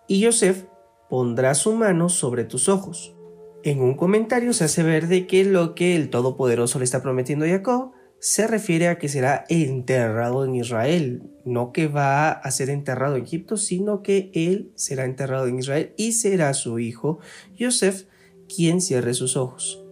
Y 0.07 0.23
Joseph 0.23 0.65
pondrá 1.09 1.55
su 1.55 1.73
mano 1.73 2.09
sobre 2.09 2.45
tus 2.45 2.69
ojos. 2.69 3.15
En 3.63 3.81
un 3.81 3.95
comentario 3.95 4.53
se 4.53 4.63
hace 4.63 4.83
ver 4.83 5.07
de 5.07 5.27
que 5.27 5.43
lo 5.43 5.75
que 5.75 5.95
el 5.95 6.09
Todopoderoso 6.09 6.79
le 6.79 6.85
está 6.85 7.01
prometiendo 7.01 7.45
a 7.45 7.49
Jacob 7.49 7.91
se 8.19 8.47
refiere 8.47 8.87
a 8.87 8.97
que 8.97 9.09
será 9.09 9.45
enterrado 9.49 10.45
en 10.45 10.55
Israel, 10.55 11.23
no 11.45 11.71
que 11.71 11.87
va 11.87 12.31
a 12.31 12.51
ser 12.51 12.69
enterrado 12.69 13.15
en 13.15 13.23
Egipto, 13.23 13.57
sino 13.57 14.03
que 14.03 14.31
él 14.33 14.71
será 14.75 15.05
enterrado 15.05 15.47
en 15.47 15.59
Israel 15.59 15.93
y 15.97 16.13
será 16.13 16.53
su 16.53 16.79
hijo 16.79 17.19
Joseph 17.57 18.07
quien 18.47 18.81
cierre 18.81 19.13
sus 19.13 19.37
ojos 19.37 19.83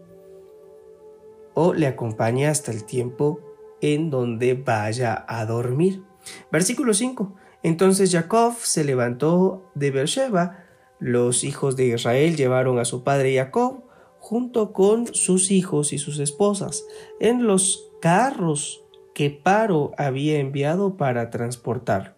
o 1.60 1.74
le 1.74 1.88
acompañe 1.88 2.46
hasta 2.46 2.72
el 2.72 2.84
tiempo 2.84 3.40
en 3.82 4.12
donde 4.12 4.54
vaya 4.54 5.26
a 5.28 5.44
dormir. 5.48 6.04
Versículo 6.52 6.94
5. 6.94 7.34
Entonces 7.64 8.12
Jacob 8.12 8.54
se 8.60 8.84
levantó 8.84 9.72
de 9.74 9.90
Beersheba, 9.90 10.66
los 11.00 11.44
hijos 11.44 11.76
de 11.76 11.88
Israel 11.88 12.36
llevaron 12.36 12.78
a 12.78 12.86
su 12.86 13.04
padre 13.04 13.36
Jacob 13.36 13.86
junto 14.20 14.72
con 14.72 15.08
sus 15.16 15.50
hijos 15.50 15.94
y 15.94 15.98
sus 15.98 16.20
esposas 16.20 16.86
en 17.20 17.48
los 17.48 17.87
carros 18.02 18.84
que 19.14 19.30
Paro 19.30 19.92
había 19.98 20.40
enviado 20.40 20.98
para 20.98 21.30
transportar. 21.30 22.18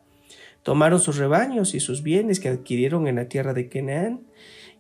Tomaron 0.64 1.00
sus 1.00 1.18
rebaños 1.18 1.74
y 1.74 1.80
sus 1.80 2.04
bienes 2.04 2.40
que 2.40 2.50
adquirieron 2.50 3.08
en 3.08 3.16
la 3.16 3.30
tierra 3.30 3.54
de 3.54 3.70
Canaán. 3.70 4.28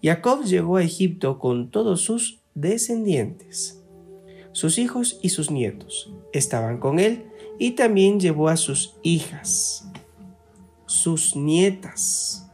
Jacob 0.03 0.43
llegó 0.43 0.77
a 0.77 0.83
Egipto 0.83 1.39
con 1.39 1.71
todos 1.71 2.01
sus 2.01 2.41
descendientes. 2.55 3.81
Sus 4.51 4.77
hijos 4.77 5.19
y 5.21 5.29
sus 5.29 5.51
nietos 5.51 6.13
estaban 6.33 6.79
con 6.79 6.99
él 6.99 7.25
y 7.57 7.71
también 7.71 8.19
llevó 8.19 8.49
a 8.49 8.57
sus 8.57 8.97
hijas, 9.03 9.89
sus 10.85 11.35
nietas 11.35 12.49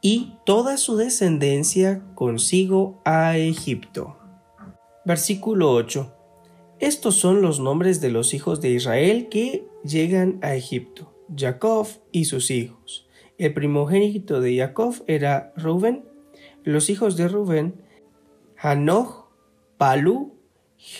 y 0.00 0.34
toda 0.44 0.76
su 0.76 0.96
descendencia 0.96 2.02
consigo 2.14 3.00
a 3.04 3.36
Egipto. 3.36 4.16
Versículo 5.04 5.72
8. 5.72 6.21
Estos 6.82 7.14
son 7.14 7.42
los 7.42 7.60
nombres 7.60 8.00
de 8.00 8.10
los 8.10 8.34
hijos 8.34 8.60
de 8.60 8.70
Israel 8.70 9.28
que 9.28 9.64
llegan 9.84 10.40
a 10.42 10.56
Egipto, 10.56 11.14
Jacob 11.32 11.86
y 12.10 12.24
sus 12.24 12.50
hijos. 12.50 13.06
El 13.38 13.54
primogénito 13.54 14.40
de 14.40 14.56
Jacob 14.56 14.96
era 15.06 15.52
Rubén, 15.56 16.02
los 16.64 16.90
hijos 16.90 17.16
de 17.16 17.28
Rubén, 17.28 17.76
Hanoch, 18.56 19.28
Palú, 19.78 20.34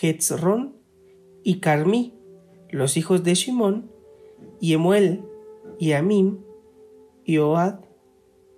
Hetzron 0.01 0.73
y 1.43 1.59
Carmí, 1.59 2.13
los 2.69 2.95
hijos 2.95 3.25
de 3.25 3.35
Shimón, 3.35 3.91
Yemuel, 4.61 5.25
y 5.79 5.91
Amim, 5.91 6.37
y 7.25 7.39
Oad, 7.39 7.81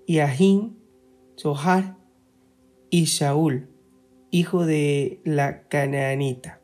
y 0.05 0.19
Ahim, 0.19 0.75
Zohar 1.39 1.97
y 2.91 3.05
Shaul, 3.05 3.67
hijo 4.29 4.67
de 4.67 5.21
la 5.23 5.67
canaanita. 5.67 6.61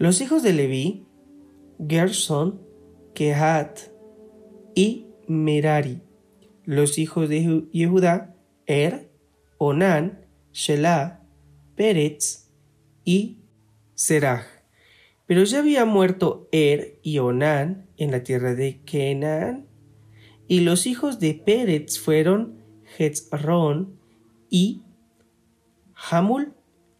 Los 0.00 0.22
hijos 0.22 0.42
de 0.42 0.54
Leví, 0.54 1.04
Gerson, 1.86 2.62
Kehat 3.12 3.80
y 4.74 5.08
Merari. 5.28 6.00
Los 6.64 6.96
hijos 6.96 7.28
de 7.28 7.66
Yehudá, 7.70 8.34
Er, 8.64 9.10
Onán, 9.58 10.24
Shelah, 10.54 11.20
Peretz 11.76 12.48
y 13.04 13.40
Seraj. 13.94 14.46
Pero 15.26 15.44
ya 15.44 15.58
había 15.58 15.84
muerto 15.84 16.48
Er 16.50 16.98
y 17.02 17.18
Onán 17.18 17.86
en 17.98 18.10
la 18.10 18.22
tierra 18.22 18.54
de 18.54 18.80
Canaán. 18.90 19.66
Y 20.48 20.60
los 20.60 20.86
hijos 20.86 21.20
de 21.20 21.34
Peretz 21.34 21.98
fueron 21.98 22.64
Hetzron 22.96 24.00
y 24.48 24.80
Hamul, 26.10 26.54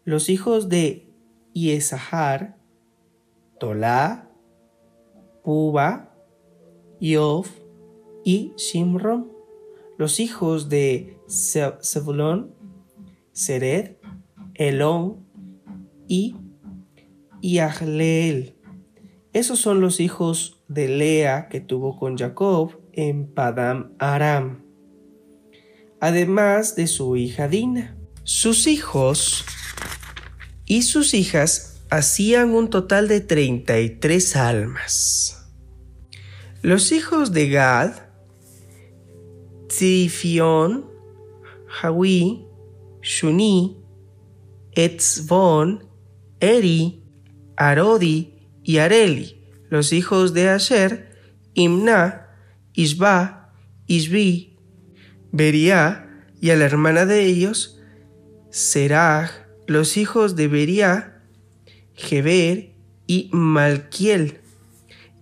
los 0.05 0.29
hijos 0.29 0.69
de 0.69 1.07
Yesahar, 1.53 2.60
Tolá, 3.61 4.27
Puba, 5.43 6.15
Yov 6.99 7.45
y 8.25 8.53
Shimron, 8.57 9.31
los 9.99 10.19
hijos 10.19 10.67
de 10.67 11.19
Zebulón, 11.29 12.55
Sered, 13.31 13.97
Elón 14.55 15.27
y 16.07 16.35
Yahleel. 17.43 18.55
Esos 19.31 19.59
son 19.59 19.79
los 19.79 19.99
hijos 19.99 20.63
de 20.67 20.87
Lea 20.87 21.47
que 21.47 21.61
tuvo 21.61 21.99
con 21.99 22.17
Jacob 22.17 22.81
en 22.93 23.31
Padam 23.31 23.93
Aram 23.99 24.71
además 26.01 26.75
de 26.75 26.87
su 26.87 27.15
hija 27.15 27.47
Dina. 27.47 27.95
Sus 28.23 28.67
hijos 28.67 29.45
y 30.65 30.81
sus 30.81 31.13
hijas 31.13 31.70
hacían 31.91 32.51
un 32.51 32.69
total 32.69 33.09
de 33.09 33.19
33 33.19 34.35
almas. 34.37 35.45
Los 36.61 36.93
hijos 36.93 37.33
de 37.33 37.49
Gad, 37.49 37.91
Tzifion, 39.67 40.89
Hawi, 41.81 42.47
Shuni, 43.01 43.77
Etzbon, 44.71 45.85
Eri, 46.39 47.03
Arodi 47.57 48.35
y 48.63 48.77
Areli. 48.77 49.43
Los 49.69 49.91
hijos 49.91 50.33
de 50.33 50.47
Asher, 50.47 51.17
Imna, 51.55 52.29
Isba, 52.73 53.53
Isbi, 53.87 54.57
Beria 55.33 56.23
y 56.39 56.51
a 56.51 56.55
la 56.55 56.65
hermana 56.65 57.05
de 57.05 57.25
ellos, 57.25 57.81
Seraj, 58.49 59.31
los 59.67 59.97
hijos 59.97 60.37
de 60.37 60.47
Beria, 60.47 61.10
Geber 62.01 62.73
y 63.07 63.29
Malquiel. 63.31 64.41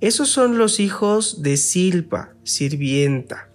Esos 0.01 0.29
son 0.29 0.57
los 0.57 0.79
hijos 0.79 1.41
de 1.43 1.57
Silpa, 1.57 2.33
sirvienta, 2.43 3.49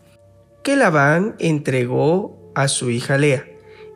que 0.62 0.76
Labán 0.76 1.36
entregó 1.38 2.52
a 2.54 2.68
su 2.68 2.90
hija 2.90 3.18
Lea. 3.18 3.46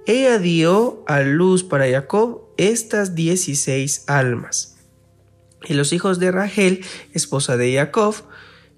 Ella 0.06 0.38
dio 0.38 1.04
a 1.06 1.20
luz 1.20 1.62
para 1.62 1.88
Jacob 1.90 2.48
estas 2.56 3.14
dieciséis 3.14 4.04
almas. 4.06 4.78
Y 5.66 5.74
los 5.74 5.92
hijos 5.92 6.18
de 6.18 6.30
Rachel, 6.30 6.84
esposa 7.12 7.56
de 7.56 7.74
Jacob, 7.74 8.14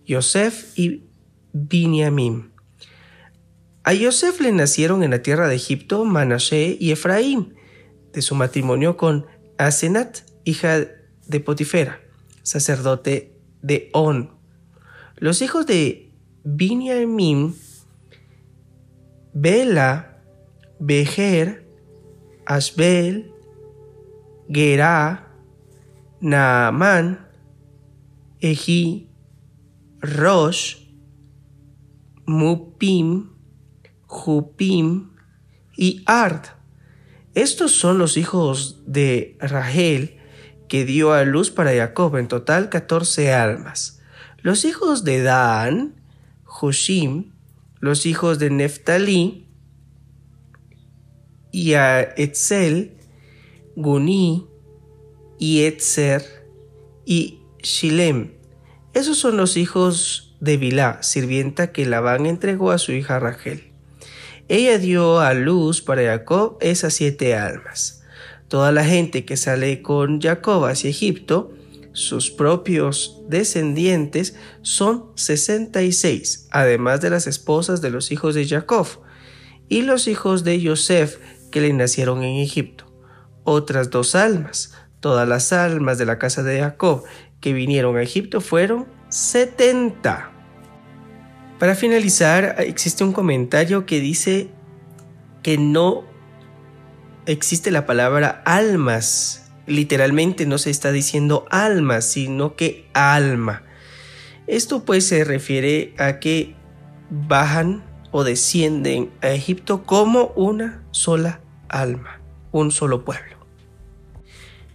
Yosef 0.04 0.76
y 0.76 1.04
Binyamin. 1.52 2.50
A 3.85 3.95
Yosef 3.95 4.40
le 4.40 4.52
nacieron 4.52 5.02
en 5.02 5.12
la 5.12 5.23
tierra 5.23 5.49
de 5.49 5.54
Egipto 5.54 6.04
Manashe 6.04 6.76
y 6.80 6.90
Efraín, 6.90 7.54
de 8.12 8.23
su 8.23 8.35
matrimonio 8.35 8.97
con 8.97 9.26
Asenat, 9.57 10.30
hija 10.45 10.87
de 11.27 11.41
Potifera, 11.41 12.01
sacerdote 12.43 13.37
de 13.63 13.91
On. 13.93 14.31
Los 15.17 15.43
hijos 15.43 15.67
de 15.67 16.13
Binyamin, 16.45 17.55
Bela, 19.33 20.23
Bejer, 20.79 21.67
Asbel, 22.47 23.33
Gerá, 24.49 25.29
Naaman, 26.21 27.27
Eji, 28.41 29.09
Rosh, 30.01 30.77
Mupim, 32.27 33.31
Jupim 34.07 35.11
y 35.77 36.03
Ard. 36.07 36.47
Estos 37.35 37.73
son 37.73 37.99
los 37.99 38.17
hijos 38.17 38.83
de 38.87 39.37
Rahel 39.41 40.20
que 40.71 40.85
dio 40.85 41.12
a 41.12 41.25
luz 41.25 41.50
para 41.50 41.75
Jacob, 41.75 42.17
en 42.17 42.29
total 42.29 42.69
14 42.69 43.33
almas. 43.33 44.00
Los 44.39 44.65
hijos 44.65 45.03
de 45.03 45.21
Dan, 45.21 45.97
Hushim, 46.47 47.33
los 47.81 48.07
hijos 48.07 48.39
de 48.39 48.50
Neftalí, 48.50 49.49
y 51.50 51.75
a 51.75 52.00
Etzel, 52.00 52.97
Guni, 53.75 54.47
y 55.41 55.65
Etzer, 55.65 56.47
y 57.05 57.41
Shilem. 57.65 58.35
Esos 58.95 59.19
son 59.19 59.37
los 59.37 59.57
hijos 59.57 60.37
de 60.39 60.57
Bilá, 60.57 61.03
sirvienta 61.03 61.73
que 61.73 61.85
Labán 61.85 62.27
entregó 62.27 62.71
a 62.71 62.79
su 62.79 62.93
hija 62.93 63.19
Rachel. 63.19 63.73
Ella 64.47 64.79
dio 64.79 65.19
a 65.19 65.35
luz 65.35 65.83
para 65.83 66.03
Jacob 66.05 66.59
esas 66.61 66.95
siete 66.95 67.35
almas. 67.35 68.00
Toda 68.50 68.73
la 68.73 68.85
gente 68.85 69.25
que 69.25 69.37
sale 69.37 69.80
con 69.80 70.21
Jacob 70.21 70.64
hacia 70.64 70.90
Egipto 70.90 71.52
sus 71.92 72.33
propios 72.33 73.23
descendientes 73.28 74.35
son 74.62 75.07
66, 75.14 76.49
además 76.50 77.00
de 77.00 77.11
las 77.11 77.28
esposas 77.28 77.80
de 77.80 77.90
los 77.90 78.11
hijos 78.11 78.35
de 78.35 78.49
Jacob 78.49 78.88
y 79.69 79.83
los 79.83 80.09
hijos 80.09 80.42
de 80.42 80.61
Joseph 80.66 81.19
que 81.52 81.61
le 81.61 81.73
nacieron 81.73 82.25
en 82.25 82.40
Egipto. 82.40 82.87
Otras 83.45 83.88
dos 83.90 84.16
almas, 84.16 84.75
todas 84.99 85.28
las 85.28 85.52
almas 85.52 85.99
de 85.99 86.07
la 86.07 86.19
casa 86.19 86.42
de 86.42 86.59
Jacob 86.59 87.04
que 87.40 87.52
vinieron 87.52 87.97
a 87.97 88.02
Egipto 88.02 88.40
fueron 88.40 88.88
70. 89.11 90.33
Para 91.61 91.76
finalizar, 91.76 92.57
existe 92.59 93.04
un 93.04 93.12
comentario 93.12 93.87
que 93.87 94.00
dice 94.00 94.50
que 95.45 95.57
no 95.57 96.10
existe 97.31 97.71
la 97.71 97.87
palabra 97.87 98.43
almas. 98.45 99.51
Literalmente 99.67 100.47
no 100.47 100.59
se 100.59 100.71
está 100.71 100.91
diciendo 100.91 101.47
almas, 101.51 102.05
sino 102.05 102.57
que 102.57 102.89
alma. 102.93 103.63
Esto 104.47 104.85
pues 104.85 105.07
se 105.07 105.23
refiere 105.23 105.95
a 105.97 106.19
que 106.19 106.57
bajan 107.09 107.85
o 108.11 108.25
descienden 108.25 109.11
a 109.23 109.31
Egipto 109.31 109.85
como 109.85 110.33
una 110.35 110.83
sola 110.91 111.41
alma, 111.69 112.21
un 112.51 112.73
solo 112.73 113.05
pueblo. 113.05 113.37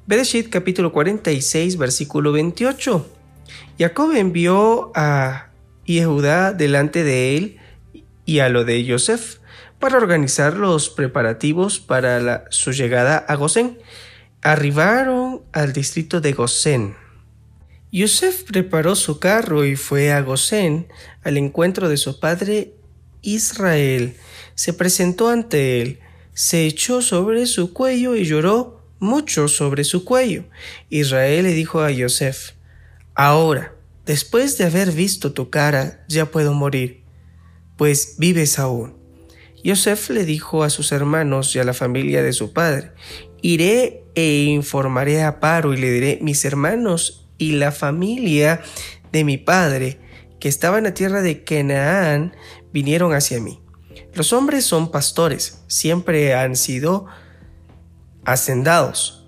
Bereshit 0.07 0.49
capítulo 0.49 0.93
46 0.93 1.77
versículo 1.77 2.31
28. 2.31 3.05
Jacob 3.77 4.11
envió 4.13 4.91
a 4.95 5.49
Judá 5.85 6.53
delante 6.53 7.03
de 7.03 7.35
él 7.35 7.57
y 8.25 8.39
a 8.39 8.47
lo 8.47 8.63
de 8.63 8.85
Joseph 8.87 9.39
para 9.85 9.99
organizar 9.99 10.57
los 10.57 10.89
preparativos 10.89 11.79
para 11.79 12.45
su 12.49 12.71
llegada 12.71 13.17
a 13.17 13.35
Gosén. 13.35 13.77
Arribaron 14.41 15.43
al 15.53 15.73
distrito 15.73 16.21
de 16.21 16.33
Gosén. 16.33 16.95
Yosef 17.91 18.45
preparó 18.45 18.95
su 18.95 19.19
carro 19.19 19.63
y 19.63 19.75
fue 19.75 20.11
a 20.11 20.21
Gosén 20.21 20.87
al 21.21 21.37
encuentro 21.37 21.87
de 21.87 21.97
su 21.97 22.19
padre 22.19 22.73
Israel. 23.21 24.17
Se 24.55 24.73
presentó 24.73 25.29
ante 25.29 25.83
él, 25.83 25.99
se 26.33 26.65
echó 26.65 27.03
sobre 27.03 27.45
su 27.45 27.71
cuello 27.71 28.15
y 28.15 28.25
lloró 28.25 28.81
mucho 28.97 29.47
sobre 29.47 29.83
su 29.83 30.03
cuello. 30.03 30.45
Israel 30.89 31.43
le 31.43 31.53
dijo 31.53 31.81
a 31.81 31.91
Yosef, 31.91 32.53
Ahora, 33.13 33.75
después 34.03 34.57
de 34.57 34.63
haber 34.63 34.91
visto 34.91 35.33
tu 35.33 35.51
cara, 35.51 36.03
ya 36.07 36.31
puedo 36.31 36.55
morir, 36.55 37.03
pues 37.77 38.15
vives 38.17 38.57
aún. 38.57 39.04
Yosef 39.65 40.11
le 40.11 40.25
dijo 40.25 40.63
a 40.63 40.69
sus 40.69 40.91
hermanos 40.91 41.55
y 41.55 41.59
a 41.59 41.63
la 41.63 41.73
familia 41.73 42.21
de 42.21 42.33
su 42.33 42.53
padre, 42.53 42.91
Iré 43.41 44.03
e 44.13 44.43
informaré 44.43 45.23
a 45.23 45.39
Paro 45.39 45.73
y 45.73 45.77
le 45.77 45.89
diré, 45.89 46.19
mis 46.21 46.45
hermanos 46.45 47.27
y 47.39 47.53
la 47.53 47.71
familia 47.71 48.61
de 49.11 49.23
mi 49.23 49.37
padre, 49.37 49.99
que 50.39 50.49
estaba 50.49 50.77
en 50.77 50.83
la 50.83 50.93
tierra 50.93 51.23
de 51.23 51.43
Canaán, 51.43 52.35
vinieron 52.71 53.15
hacia 53.15 53.41
mí. 53.41 53.59
Los 54.13 54.33
hombres 54.33 54.65
son 54.65 54.91
pastores, 54.91 55.63
siempre 55.65 56.35
han 56.35 56.55
sido 56.55 57.07
hacendados. 58.23 59.27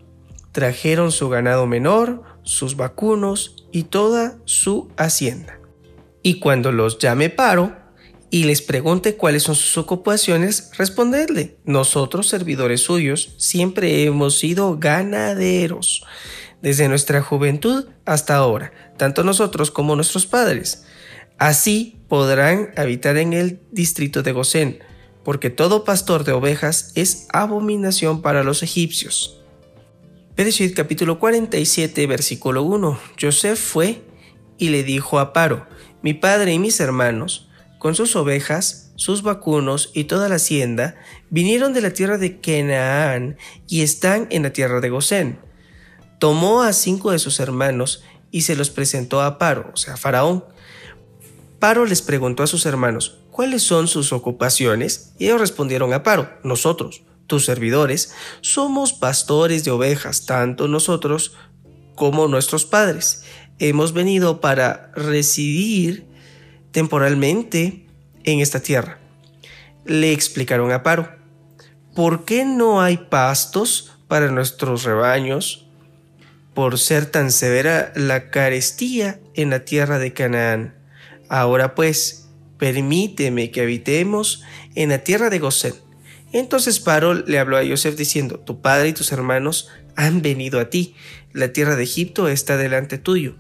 Trajeron 0.52 1.12
su 1.12 1.30
ganado 1.30 1.66
menor, 1.66 2.22
sus 2.44 2.78
vacunos 2.78 3.68
y 3.72 3.86
toda 3.86 4.38
su 4.46 4.92
hacienda. 4.98 5.60
Y 6.22 6.40
cuando 6.40 6.72
los 6.72 7.00
llame 7.00 7.32
Paro, 7.32 7.87
y 8.30 8.44
les 8.44 8.62
pregunte 8.62 9.16
cuáles 9.16 9.44
son 9.44 9.56
sus 9.56 9.78
ocupaciones, 9.78 10.72
respondedle, 10.78 11.58
nosotros 11.66 12.28
servidores 12.28 12.82
suyos 12.82 13.34
siempre 13.38 14.04
hemos 14.04 14.38
sido 14.40 14.78
ganaderos, 14.78 16.04
desde 16.62 16.90
nuestra 16.90 17.22
juventud 17.22 17.86
hasta 18.06 18.36
ahora, 18.36 18.74
tanto 18.98 19.24
nosotros 19.24 19.72
como 19.72 19.96
nuestros 19.96 20.26
padres. 20.26 20.86
Así 21.38 22.02
podrán 22.08 22.72
habitar 22.76 23.18
en 23.18 23.34
el 23.34 23.62
distrito 23.72 24.24
de 24.24 24.32
Gosén, 24.32 24.80
porque 25.24 25.50
todo 25.50 25.84
pastor 25.84 26.24
de 26.24 26.32
ovejas 26.34 26.92
es 26.96 27.28
abominación 27.32 28.22
para 28.22 28.44
los 28.44 28.64
egipcios. 28.64 29.40
Bereshit 30.36 30.76
capítulo 30.76 31.20
47 31.20 32.06
versículo 32.06 32.62
1 32.64 33.00
Joseph 33.20 33.58
fue 33.58 34.04
y 34.58 34.70
le 34.70 34.84
dijo 34.84 35.20
a 35.20 35.34
Paro, 35.34 35.68
mi 36.02 36.14
padre 36.14 36.54
y 36.54 36.60
mis 36.60 36.80
hermanos, 36.80 37.47
con 37.88 37.96
sus 37.96 38.18
ovejas, 38.18 38.92
sus 38.98 39.24
vacunos 39.24 39.92
y 39.94 40.04
toda 40.04 40.28
la 40.28 40.36
hacienda, 40.36 40.98
vinieron 41.30 41.72
de 41.72 41.80
la 41.80 41.92
tierra 41.92 42.18
de 42.18 42.42
Canaán 42.42 43.38
y 43.66 43.82
están 43.82 44.28
en 44.30 44.44
la 44.44 44.52
tierra 44.52 44.82
de 44.82 44.90
Gosén. 44.90 45.40
Tomó 46.20 46.64
a 46.64 46.74
cinco 46.74 47.12
de 47.12 47.20
sus 47.20 47.40
hermanos 47.40 48.04
y 48.30 48.42
se 48.42 48.58
los 48.58 48.72
presentó 48.72 49.22
a 49.22 49.38
Paro, 49.38 49.72
o 49.74 49.78
sea, 49.78 49.94
a 49.94 49.98
Faraón. 49.98 50.44
Paro 51.60 51.86
les 51.86 52.02
preguntó 52.02 52.44
a 52.44 52.48
sus 52.48 52.66
hermanos, 52.66 53.20
¿cuáles 53.32 53.64
son 53.64 53.88
sus 53.88 54.12
ocupaciones? 54.12 55.14
Y 55.18 55.28
ellos 55.28 55.40
respondieron 55.40 55.94
a 55.94 56.04
Paro, 56.04 56.30
nosotros, 56.44 57.04
tus 57.26 57.46
servidores, 57.46 58.12
somos 58.42 58.92
pastores 58.92 59.64
de 59.64 59.72
ovejas, 59.72 60.26
tanto 60.26 60.68
nosotros 60.68 61.38
como 61.96 62.28
nuestros 62.28 62.66
padres. 62.66 63.24
Hemos 63.60 63.94
venido 63.94 64.42
para 64.42 64.92
residir 64.94 66.17
temporalmente 66.72 67.86
en 68.24 68.40
esta 68.40 68.60
tierra. 68.60 69.00
Le 69.86 70.12
explicaron 70.12 70.72
a 70.72 70.84
Paro, 70.84 71.10
¿por 71.96 72.26
qué 72.26 72.46
no 72.46 72.82
hay 72.82 72.98
pastos 72.98 73.98
para 74.08 74.32
nuestros 74.32 74.84
rebaños? 74.84 75.68
Por 76.54 76.78
ser 76.78 77.06
tan 77.06 77.32
severa 77.32 77.92
la 77.96 78.30
carestía 78.30 79.20
en 79.34 79.52
la 79.52 79.64
tierra 79.64 80.00
de 80.00 80.14
Canaán. 80.14 80.76
Ahora 81.30 81.76
pues, 81.76 82.30
permíteme 82.58 83.52
que 83.52 83.62
habitemos 83.62 84.44
en 84.76 84.90
la 84.90 85.00
tierra 85.00 85.30
de 85.30 85.40
Gosén. 85.40 85.74
Entonces 86.34 86.80
Paro 86.80 87.14
le 87.14 87.40
habló 87.40 87.58
a 87.58 87.66
Joseph 87.66 87.96
diciendo, 87.96 88.40
tu 88.40 88.62
padre 88.62 88.90
y 88.90 88.94
tus 88.94 89.12
hermanos 89.12 89.70
han 89.96 90.22
venido 90.22 90.60
a 90.60 90.70
ti, 90.70 90.96
la 91.32 91.54
tierra 91.54 91.76
de 91.76 91.84
Egipto 91.84 92.28
está 92.28 92.58
delante 92.58 92.98
tuyo 92.98 93.36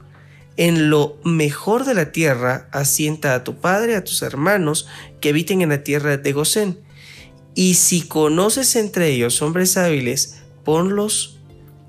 en 0.57 0.89
lo 0.89 1.19
mejor 1.23 1.85
de 1.85 1.93
la 1.93 2.11
tierra 2.11 2.67
asienta 2.71 3.35
a 3.35 3.43
tu 3.43 3.59
padre, 3.61 3.95
a 3.95 4.03
tus 4.03 4.21
hermanos 4.23 4.87
que 5.21 5.29
habiten 5.29 5.61
en 5.61 5.69
la 5.69 5.83
tierra 5.83 6.17
de 6.17 6.33
Gosén. 6.33 6.79
Y 7.53 7.75
si 7.75 8.01
conoces 8.01 8.75
entre 8.75 9.07
ellos 9.09 9.41
hombres 9.41 9.77
hábiles, 9.77 10.41
ponlos 10.63 11.39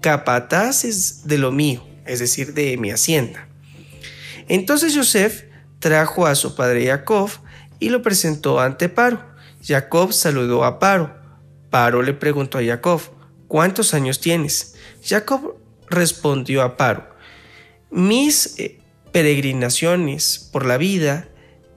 capataces 0.00 1.26
de 1.26 1.38
lo 1.38 1.50
mío, 1.50 1.84
es 2.06 2.20
decir, 2.20 2.54
de 2.54 2.76
mi 2.76 2.90
hacienda. 2.90 3.48
Entonces 4.48 4.94
Joseph 4.96 5.44
trajo 5.78 6.26
a 6.26 6.34
su 6.34 6.54
padre 6.54 6.86
Jacob 6.86 7.30
y 7.78 7.90
lo 7.90 8.02
presentó 8.02 8.60
ante 8.60 8.88
Paro. 8.88 9.22
Jacob 9.62 10.12
saludó 10.12 10.64
a 10.64 10.78
Paro. 10.78 11.14
Paro 11.70 12.02
le 12.02 12.14
preguntó 12.14 12.58
a 12.58 12.64
Jacob, 12.64 13.00
¿cuántos 13.46 13.92
años 13.94 14.20
tienes? 14.20 14.74
Jacob 15.04 15.56
respondió 15.90 16.62
a 16.62 16.76
Paro, 16.76 17.08
mis 17.90 18.58
eh, 18.58 18.78
peregrinaciones 19.12 20.48
por 20.52 20.66
la 20.66 20.76
vida 20.78 21.28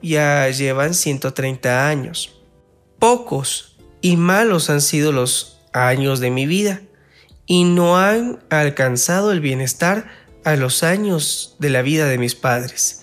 ya 0.02 0.48
llevan 0.50 0.94
130 0.94 1.88
años. 1.88 2.40
Pocos 2.98 3.76
y 4.00 4.16
malos 4.16 4.70
han 4.70 4.80
sido 4.80 5.12
los 5.12 5.60
años 5.72 6.20
de 6.20 6.30
mi 6.30 6.46
vida 6.46 6.82
y 7.46 7.64
no 7.64 7.98
han 7.98 8.40
alcanzado 8.50 9.32
el 9.32 9.40
bienestar 9.40 10.10
a 10.44 10.56
los 10.56 10.82
años 10.82 11.56
de 11.58 11.70
la 11.70 11.82
vida 11.82 12.06
de 12.06 12.18
mis 12.18 12.34
padres, 12.34 13.02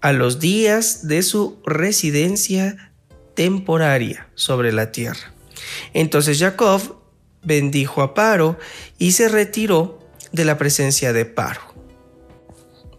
a 0.00 0.12
los 0.12 0.40
días 0.40 1.08
de 1.08 1.22
su 1.22 1.60
residencia 1.64 2.92
temporaria 3.34 4.28
sobre 4.34 4.72
la 4.72 4.92
tierra. 4.92 5.32
Entonces 5.94 6.38
Jacob 6.38 7.00
bendijo 7.42 8.02
a 8.02 8.14
Paro 8.14 8.58
y 8.98 9.12
se 9.12 9.28
retiró 9.28 10.00
de 10.32 10.44
la 10.44 10.58
presencia 10.58 11.12
de 11.12 11.24
Paro. 11.24 11.65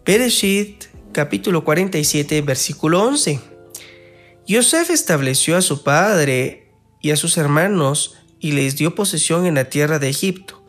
Bereshit 0.08 0.84
capítulo 1.12 1.64
47 1.64 2.40
versículo 2.40 3.02
11. 3.02 3.40
Yosef 4.46 4.88
estableció 4.88 5.54
a 5.54 5.60
su 5.60 5.82
padre 5.82 6.72
y 7.02 7.10
a 7.10 7.16
sus 7.16 7.36
hermanos 7.36 8.16
y 8.40 8.52
les 8.52 8.76
dio 8.76 8.94
posesión 8.94 9.44
en 9.44 9.56
la 9.56 9.66
tierra 9.66 9.98
de 9.98 10.08
Egipto, 10.08 10.64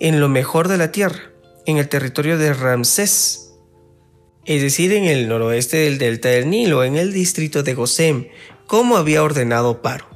en 0.00 0.20
lo 0.20 0.30
mejor 0.30 0.68
de 0.68 0.78
la 0.78 0.90
tierra, 0.90 1.20
en 1.66 1.76
el 1.76 1.90
territorio 1.90 2.38
de 2.38 2.54
Ramsés, 2.54 3.52
es 4.46 4.62
decir, 4.62 4.94
en 4.94 5.04
el 5.04 5.28
noroeste 5.28 5.76
del 5.76 5.98
delta 5.98 6.30
del 6.30 6.48
Nilo, 6.48 6.82
en 6.82 6.96
el 6.96 7.12
distrito 7.12 7.62
de 7.62 7.74
Gosem, 7.74 8.28
como 8.66 8.96
había 8.96 9.22
ordenado 9.22 9.82
Paro. 9.82 10.08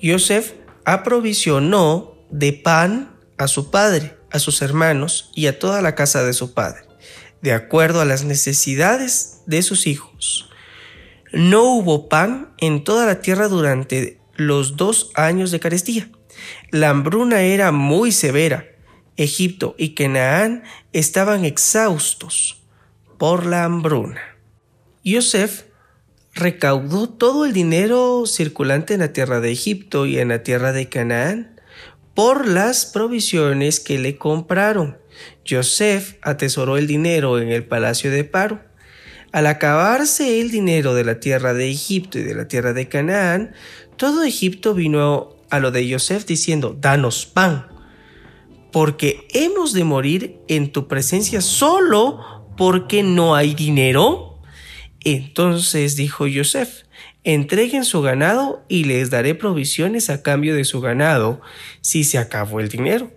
Yosef 0.00 0.52
aprovisionó 0.84 2.14
de 2.30 2.52
pan 2.52 3.16
a 3.38 3.48
su 3.48 3.72
padre, 3.72 4.16
a 4.30 4.38
sus 4.38 4.62
hermanos 4.62 5.32
y 5.34 5.48
a 5.48 5.58
toda 5.58 5.82
la 5.82 5.96
casa 5.96 6.22
de 6.22 6.32
su 6.32 6.54
padre 6.54 6.85
de 7.42 7.52
acuerdo 7.52 8.00
a 8.00 8.04
las 8.04 8.24
necesidades 8.24 9.42
de 9.46 9.62
sus 9.62 9.86
hijos. 9.86 10.50
No 11.32 11.64
hubo 11.64 12.08
pan 12.08 12.54
en 12.58 12.84
toda 12.84 13.06
la 13.06 13.20
tierra 13.20 13.48
durante 13.48 14.20
los 14.36 14.76
dos 14.76 15.10
años 15.14 15.50
de 15.50 15.60
carestía. 15.60 16.10
La 16.70 16.90
hambruna 16.90 17.42
era 17.42 17.72
muy 17.72 18.12
severa 18.12 18.66
Egipto 19.16 19.74
y 19.78 19.94
Canaán 19.94 20.62
estaban 20.92 21.44
exhaustos 21.44 22.62
por 23.18 23.46
la 23.46 23.64
hambruna. 23.64 24.20
Yosef 25.04 25.64
recaudó 26.34 27.08
todo 27.08 27.46
el 27.46 27.52
dinero 27.52 28.24
circulante 28.26 28.94
en 28.94 29.00
la 29.00 29.12
tierra 29.12 29.40
de 29.40 29.52
Egipto 29.52 30.06
y 30.06 30.18
en 30.18 30.28
la 30.28 30.42
tierra 30.42 30.72
de 30.72 30.88
Canaán 30.88 31.60
por 32.14 32.46
las 32.46 32.86
provisiones 32.86 33.80
que 33.80 33.98
le 33.98 34.16
compraron. 34.16 34.98
Yosef 35.44 36.16
atesoró 36.22 36.76
el 36.76 36.86
dinero 36.86 37.38
en 37.40 37.48
el 37.48 37.64
palacio 37.64 38.10
de 38.10 38.24
Paro. 38.24 38.60
Al 39.32 39.46
acabarse 39.46 40.40
el 40.40 40.50
dinero 40.50 40.94
de 40.94 41.04
la 41.04 41.20
tierra 41.20 41.52
de 41.52 41.70
Egipto 41.70 42.18
y 42.18 42.22
de 42.22 42.34
la 42.34 42.48
tierra 42.48 42.72
de 42.72 42.88
Canaán, 42.88 43.52
todo 43.96 44.24
Egipto 44.24 44.74
vino 44.74 45.36
a 45.50 45.58
lo 45.58 45.70
de 45.70 45.86
Yosef 45.86 46.24
diciendo, 46.26 46.76
danos 46.78 47.26
pan 47.26 47.66
porque 48.76 49.26
hemos 49.32 49.72
de 49.72 49.84
morir 49.84 50.36
en 50.48 50.70
tu 50.70 50.86
presencia 50.86 51.40
solo 51.40 52.44
porque 52.58 53.02
no 53.02 53.34
hay 53.34 53.54
dinero? 53.54 54.38
Entonces 55.02 55.96
dijo 55.96 56.26
Yosef, 56.26 56.82
entreguen 57.24 57.86
su 57.86 58.02
ganado 58.02 58.66
y 58.68 58.84
les 58.84 59.08
daré 59.08 59.34
provisiones 59.34 60.10
a 60.10 60.22
cambio 60.22 60.54
de 60.54 60.64
su 60.64 60.82
ganado 60.82 61.40
si 61.80 62.04
se 62.04 62.18
acabó 62.18 62.60
el 62.60 62.68
dinero. 62.68 63.10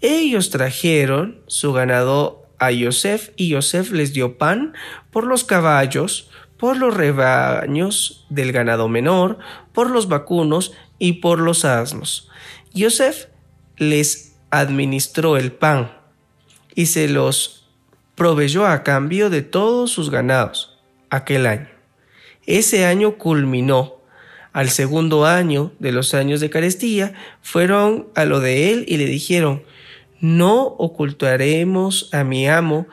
Ellos 0.00 0.50
trajeron 0.50 1.40
su 1.46 1.72
ganado 1.72 2.46
a 2.58 2.70
Yosef 2.70 3.30
y 3.36 3.48
Yosef 3.48 3.90
les 3.90 4.12
dio 4.12 4.38
pan 4.38 4.74
por 5.10 5.26
los 5.26 5.44
caballos, 5.44 6.30
por 6.56 6.76
los 6.76 6.94
rebaños 6.94 8.26
del 8.30 8.52
ganado 8.52 8.88
menor, 8.88 9.38
por 9.72 9.90
los 9.90 10.08
vacunos 10.08 10.72
y 10.98 11.14
por 11.14 11.40
los 11.40 11.64
asnos. 11.64 12.28
Yosef 12.74 13.26
les 13.76 14.36
administró 14.50 15.36
el 15.36 15.52
pan 15.52 15.92
y 16.74 16.86
se 16.86 17.08
los 17.08 17.68
proveyó 18.14 18.66
a 18.66 18.82
cambio 18.82 19.30
de 19.30 19.42
todos 19.42 19.90
sus 19.90 20.10
ganados 20.10 20.78
aquel 21.10 21.46
año. 21.46 21.68
Ese 22.46 22.86
año 22.86 23.16
culminó. 23.18 23.96
Al 24.52 24.70
segundo 24.70 25.26
año 25.26 25.72
de 25.78 25.92
los 25.92 26.14
años 26.14 26.40
de 26.40 26.50
carestía, 26.50 27.12
fueron 27.42 28.08
a 28.16 28.24
lo 28.24 28.40
de 28.40 28.72
él 28.72 28.84
y 28.88 28.96
le 28.96 29.04
dijeron, 29.04 29.62
no 30.20 30.62
ocultaremos 30.62 32.08
a 32.12 32.24
mi 32.24 32.48
amo 32.48 32.86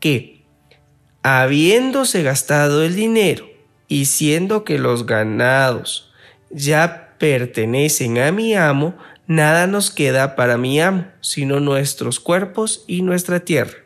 que, 0.00 0.42
habiéndose 1.22 2.22
gastado 2.22 2.82
el 2.82 2.96
dinero 2.96 3.48
y 3.88 4.06
siendo 4.06 4.64
que 4.64 4.78
los 4.78 5.06
ganados 5.06 6.12
ya 6.50 7.14
pertenecen 7.18 8.18
a 8.18 8.32
mi 8.32 8.54
amo, 8.54 8.94
nada 9.26 9.66
nos 9.66 9.90
queda 9.90 10.34
para 10.34 10.56
mi 10.56 10.80
amo, 10.80 11.06
sino 11.20 11.60
nuestros 11.60 12.18
cuerpos 12.18 12.84
y 12.86 13.02
nuestra 13.02 13.40
tierra. 13.40 13.78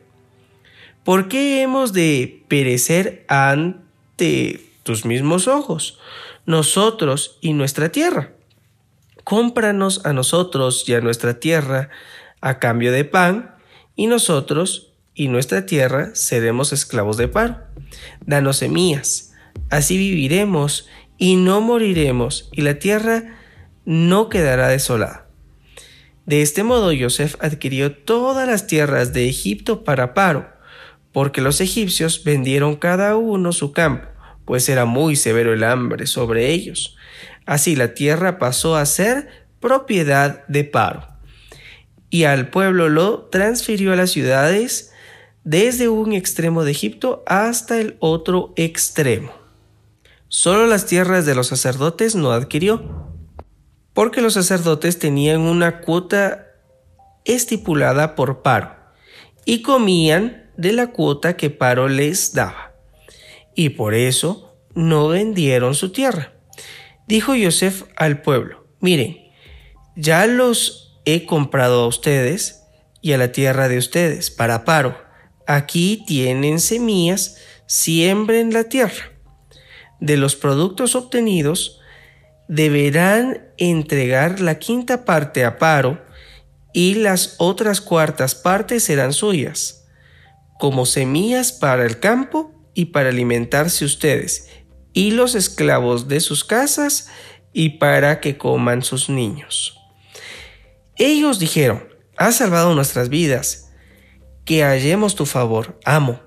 ¿Por 1.04 1.28
qué 1.28 1.62
hemos 1.62 1.92
de 1.92 2.44
perecer 2.48 3.24
ante 3.28 4.60
tus 4.82 5.04
mismos 5.04 5.46
ojos, 5.46 5.98
nosotros 6.46 7.38
y 7.40 7.52
nuestra 7.52 7.90
tierra? 7.90 8.32
Cómpranos 9.22 10.04
a 10.06 10.12
nosotros 10.12 10.88
y 10.88 10.94
a 10.94 11.00
nuestra 11.00 11.38
tierra 11.38 11.90
a 12.46 12.60
cambio 12.60 12.92
de 12.92 13.04
pan, 13.04 13.56
y 13.96 14.06
nosotros 14.06 14.92
y 15.14 15.26
nuestra 15.26 15.66
tierra 15.66 16.10
seremos 16.14 16.72
esclavos 16.72 17.16
de 17.16 17.26
paro. 17.26 17.58
Danos 18.24 18.58
semillas, 18.58 19.34
así 19.68 19.98
viviremos 19.98 20.88
y 21.18 21.34
no 21.34 21.60
moriremos, 21.60 22.48
y 22.52 22.62
la 22.62 22.78
tierra 22.78 23.36
no 23.84 24.28
quedará 24.28 24.68
desolada. 24.68 25.26
De 26.24 26.42
este 26.42 26.62
modo 26.62 26.92
Yosef 26.92 27.34
adquirió 27.40 27.96
todas 27.96 28.46
las 28.46 28.68
tierras 28.68 29.12
de 29.12 29.28
Egipto 29.28 29.82
para 29.82 30.14
Paro, 30.14 30.48
porque 31.10 31.40
los 31.40 31.60
egipcios 31.60 32.22
vendieron 32.22 32.76
cada 32.76 33.16
uno 33.16 33.52
su 33.52 33.72
campo, 33.72 34.06
pues 34.44 34.68
era 34.68 34.84
muy 34.84 35.16
severo 35.16 35.52
el 35.52 35.64
hambre 35.64 36.06
sobre 36.06 36.50
ellos. 36.50 36.96
Así 37.44 37.74
la 37.74 37.94
tierra 37.94 38.38
pasó 38.38 38.76
a 38.76 38.86
ser 38.86 39.46
propiedad 39.58 40.46
de 40.46 40.62
Paro. 40.62 41.15
Y 42.16 42.24
al 42.24 42.48
pueblo 42.48 42.88
lo 42.88 43.24
transfirió 43.24 43.92
a 43.92 43.96
las 43.96 44.10
ciudades 44.10 44.90
desde 45.44 45.90
un 45.90 46.14
extremo 46.14 46.64
de 46.64 46.70
Egipto 46.70 47.22
hasta 47.26 47.78
el 47.78 47.98
otro 48.00 48.54
extremo. 48.56 49.34
Solo 50.28 50.66
las 50.66 50.86
tierras 50.86 51.26
de 51.26 51.34
los 51.34 51.48
sacerdotes 51.48 52.14
no 52.14 52.32
adquirió, 52.32 53.12
porque 53.92 54.22
los 54.22 54.32
sacerdotes 54.32 54.98
tenían 54.98 55.42
una 55.42 55.82
cuota 55.82 56.46
estipulada 57.26 58.14
por 58.14 58.40
paro 58.40 58.74
y 59.44 59.60
comían 59.60 60.50
de 60.56 60.72
la 60.72 60.92
cuota 60.92 61.36
que 61.36 61.50
paro 61.50 61.86
les 61.86 62.32
daba. 62.32 62.72
Y 63.54 63.68
por 63.68 63.92
eso 63.92 64.56
no 64.74 65.08
vendieron 65.08 65.74
su 65.74 65.92
tierra. 65.92 66.32
Dijo 67.06 67.34
Yosef 67.34 67.82
al 67.94 68.22
pueblo, 68.22 68.66
miren, 68.80 69.18
ya 69.96 70.26
los 70.26 70.85
he 71.06 71.24
comprado 71.24 71.84
a 71.84 71.86
ustedes 71.86 72.64
y 73.00 73.12
a 73.12 73.18
la 73.18 73.32
tierra 73.32 73.68
de 73.68 73.78
ustedes 73.78 74.30
para 74.30 74.64
paro. 74.64 74.98
Aquí 75.46 76.04
tienen 76.06 76.60
semillas, 76.60 77.38
siembren 77.66 78.52
la 78.52 78.64
tierra. 78.64 79.12
De 80.00 80.16
los 80.18 80.36
productos 80.36 80.94
obtenidos, 80.94 81.80
deberán 82.48 83.46
entregar 83.56 84.40
la 84.40 84.58
quinta 84.58 85.04
parte 85.04 85.44
a 85.44 85.58
paro 85.58 86.04
y 86.72 86.96
las 86.96 87.36
otras 87.38 87.80
cuartas 87.80 88.34
partes 88.34 88.82
serán 88.82 89.12
suyas, 89.12 89.86
como 90.58 90.84
semillas 90.84 91.52
para 91.52 91.86
el 91.86 92.00
campo 92.00 92.52
y 92.74 92.86
para 92.86 93.08
alimentarse 93.08 93.84
ustedes 93.84 94.50
y 94.92 95.12
los 95.12 95.34
esclavos 95.34 96.08
de 96.08 96.20
sus 96.20 96.42
casas 96.42 97.08
y 97.52 97.78
para 97.78 98.20
que 98.20 98.36
coman 98.36 98.82
sus 98.82 99.08
niños. 99.08 99.75
Ellos 100.98 101.38
dijeron, 101.38 101.88
has 102.16 102.36
salvado 102.36 102.74
nuestras 102.74 103.08
vidas, 103.08 103.70
que 104.44 104.62
hallemos 104.62 105.14
tu 105.14 105.26
favor, 105.26 105.78
amo. 105.84 106.20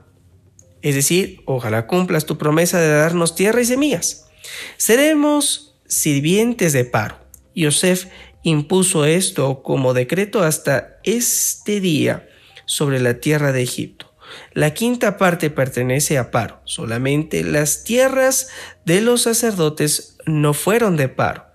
Es 0.82 0.96
decir, 0.96 1.42
ojalá 1.46 1.88
cumplas 1.88 2.26
tu 2.26 2.38
promesa 2.38 2.80
de 2.80 2.90
darnos 2.90 3.36
tierra 3.36 3.62
y 3.62 3.66
semillas. 3.66 4.30
Seremos 4.78 5.76
sirvientes 5.88 6.74
de 6.74 6.86
paro. 6.86 7.18
Yosef 7.56 8.06
impuso 8.44 9.06
esto 9.06 9.64
como 9.64 9.94
decreto 9.94 10.44
hasta 10.44 11.00
este 11.04 11.80
día 11.80 12.30
sobre 12.66 13.00
la 13.00 13.16
tierra 13.16 13.52
de 13.52 13.64
Egipto. 13.64 14.14
La 14.54 14.74
quinta 14.74 15.18
parte 15.18 15.50
pertenece 15.50 16.18
a 16.18 16.32
paro. 16.32 16.62
Solamente 16.66 17.44
las 17.44 17.84
tierras 17.84 18.50
de 18.86 19.02
los 19.02 19.24
sacerdotes 19.24 20.18
no 20.26 20.54
fueron 20.54 20.96
de 20.96 21.10
paro. 21.10 21.46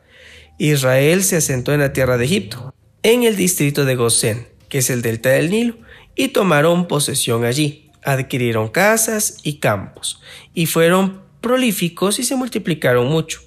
Israel 0.59 1.23
se 1.23 1.37
asentó 1.37 1.73
en 1.73 1.81
la 1.81 1.93
tierra 1.93 2.17
de 2.17 2.25
Egipto, 2.25 2.74
en 3.05 3.23
el 3.23 3.37
distrito 3.37 3.85
de 3.85 3.95
Gosén, 3.95 4.49
que 4.69 4.79
es 4.79 4.91
el 4.91 5.03
delta 5.03 5.29
del 5.29 5.51
Nilo, 5.51 5.77
y 6.17 6.29
tomaron 6.29 6.89
posesión 6.89 7.45
allí. 7.45 7.91
Adquirieron 8.03 8.69
casas 8.69 9.39
y 9.45 9.59
campos, 9.59 10.21
y 10.53 10.67
fueron 10.67 11.23
prolíficos 11.41 12.19
y 12.19 12.25
se 12.25 12.35
multiplicaron 12.35 13.07
mucho. 13.07 13.41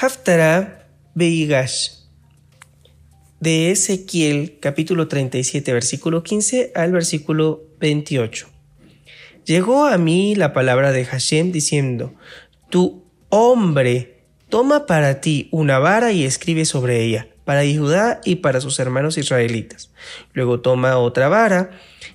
Haftarah 0.00 0.86
Beigash 1.14 1.90
de 3.40 3.70
Ezequiel 3.72 4.58
capítulo 4.60 5.08
37 5.08 5.72
versículo 5.72 6.22
15 6.22 6.72
al 6.74 6.92
versículo 6.92 7.64
28. 7.80 8.48
Llegó 9.44 9.86
a 9.86 9.98
mí 9.98 10.36
la 10.36 10.52
palabra 10.52 10.92
de 10.92 11.04
Hashem 11.04 11.50
diciendo, 11.50 12.14
Tu 12.68 13.02
hombre, 13.28 14.19
toma 14.50 14.86
para 14.86 15.20
ti 15.20 15.48
una 15.50 15.78
vara 15.78 16.12
y 16.12 16.24
escribe 16.24 16.64
sobre 16.64 17.02
ella, 17.02 17.28
para 17.44 17.62
Judá 17.62 18.20
y 18.24 18.36
para 18.36 18.60
sus 18.60 18.78
hermanos 18.78 19.16
israelitas. 19.16 19.90
Luego 20.34 20.60
toma 20.60 20.98
otra 20.98 21.28
vara 21.28 21.70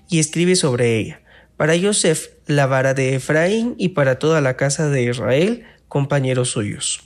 y 0.10 0.19
escribe 0.19 0.56
sobre 0.56 0.98
ella, 0.98 1.21
para 1.58 1.76
Yosef 1.76 2.30
la 2.45 2.67
vara 2.67 2.93
de 2.93 3.15
Efraín 3.15 3.76
y 3.78 3.89
para 3.89 4.19
toda 4.19 4.41
la 4.41 4.56
casa 4.56 4.89
de 4.89 5.04
Israel, 5.04 5.65
compañeros 5.88 6.50
suyos. 6.52 7.02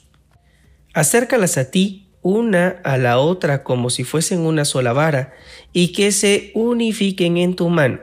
Acércalas 0.93 1.57
a 1.57 1.71
ti 1.71 2.09
una 2.21 2.81
a 2.83 2.97
la 2.97 3.19
otra 3.19 3.63
como 3.63 3.89
si 3.89 4.03
fuesen 4.03 4.39
una 4.39 4.65
sola 4.65 4.93
vara, 4.93 5.33
y 5.71 5.93
que 5.93 6.11
se 6.11 6.51
unifiquen 6.53 7.37
en 7.37 7.55
tu 7.55 7.69
mano. 7.69 7.99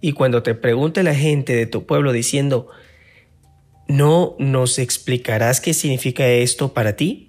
Y 0.00 0.12
cuando 0.12 0.42
te 0.42 0.54
pregunte 0.54 1.02
la 1.02 1.14
gente 1.14 1.54
de 1.54 1.66
tu 1.66 1.86
pueblo 1.86 2.12
diciendo, 2.12 2.68
¿no 3.90 4.36
nos 4.38 4.78
explicarás 4.78 5.60
qué 5.60 5.74
significa 5.74 6.24
esto 6.28 6.72
para 6.72 6.94
ti? 6.94 7.26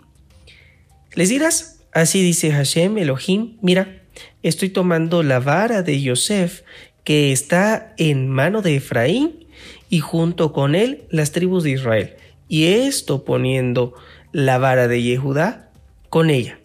Les 1.15 1.30
dirás, 1.30 1.82
así 1.91 2.21
dice 2.21 2.52
Hashem 2.52 3.00
Elohim, 3.00 3.58
mira, 3.62 4.04
estoy 4.43 4.69
tomando 4.69 5.24
la 5.24 5.39
vara 5.39 5.82
de 5.82 6.00
Yosef 6.00 6.62
que 7.04 7.32
está 7.32 7.95
en 7.97 8.30
mano 8.30 8.62
de 8.62 8.76
Efraín 8.76 9.47
y 9.89 10.02
junto 10.02 10.54
con 10.54 10.76
él 10.76 11.06
las 11.10 11.32
tribus 11.32 11.63
de 11.63 11.71
Israel, 11.71 12.13
y 12.47 12.65
esto 12.65 13.26
poniendo 13.26 13.95
la 14.32 14.60
vara 14.60 14.88
de 14.88 15.02
Yehudá 15.02 15.71
con 16.10 16.30
ella, 16.30 16.60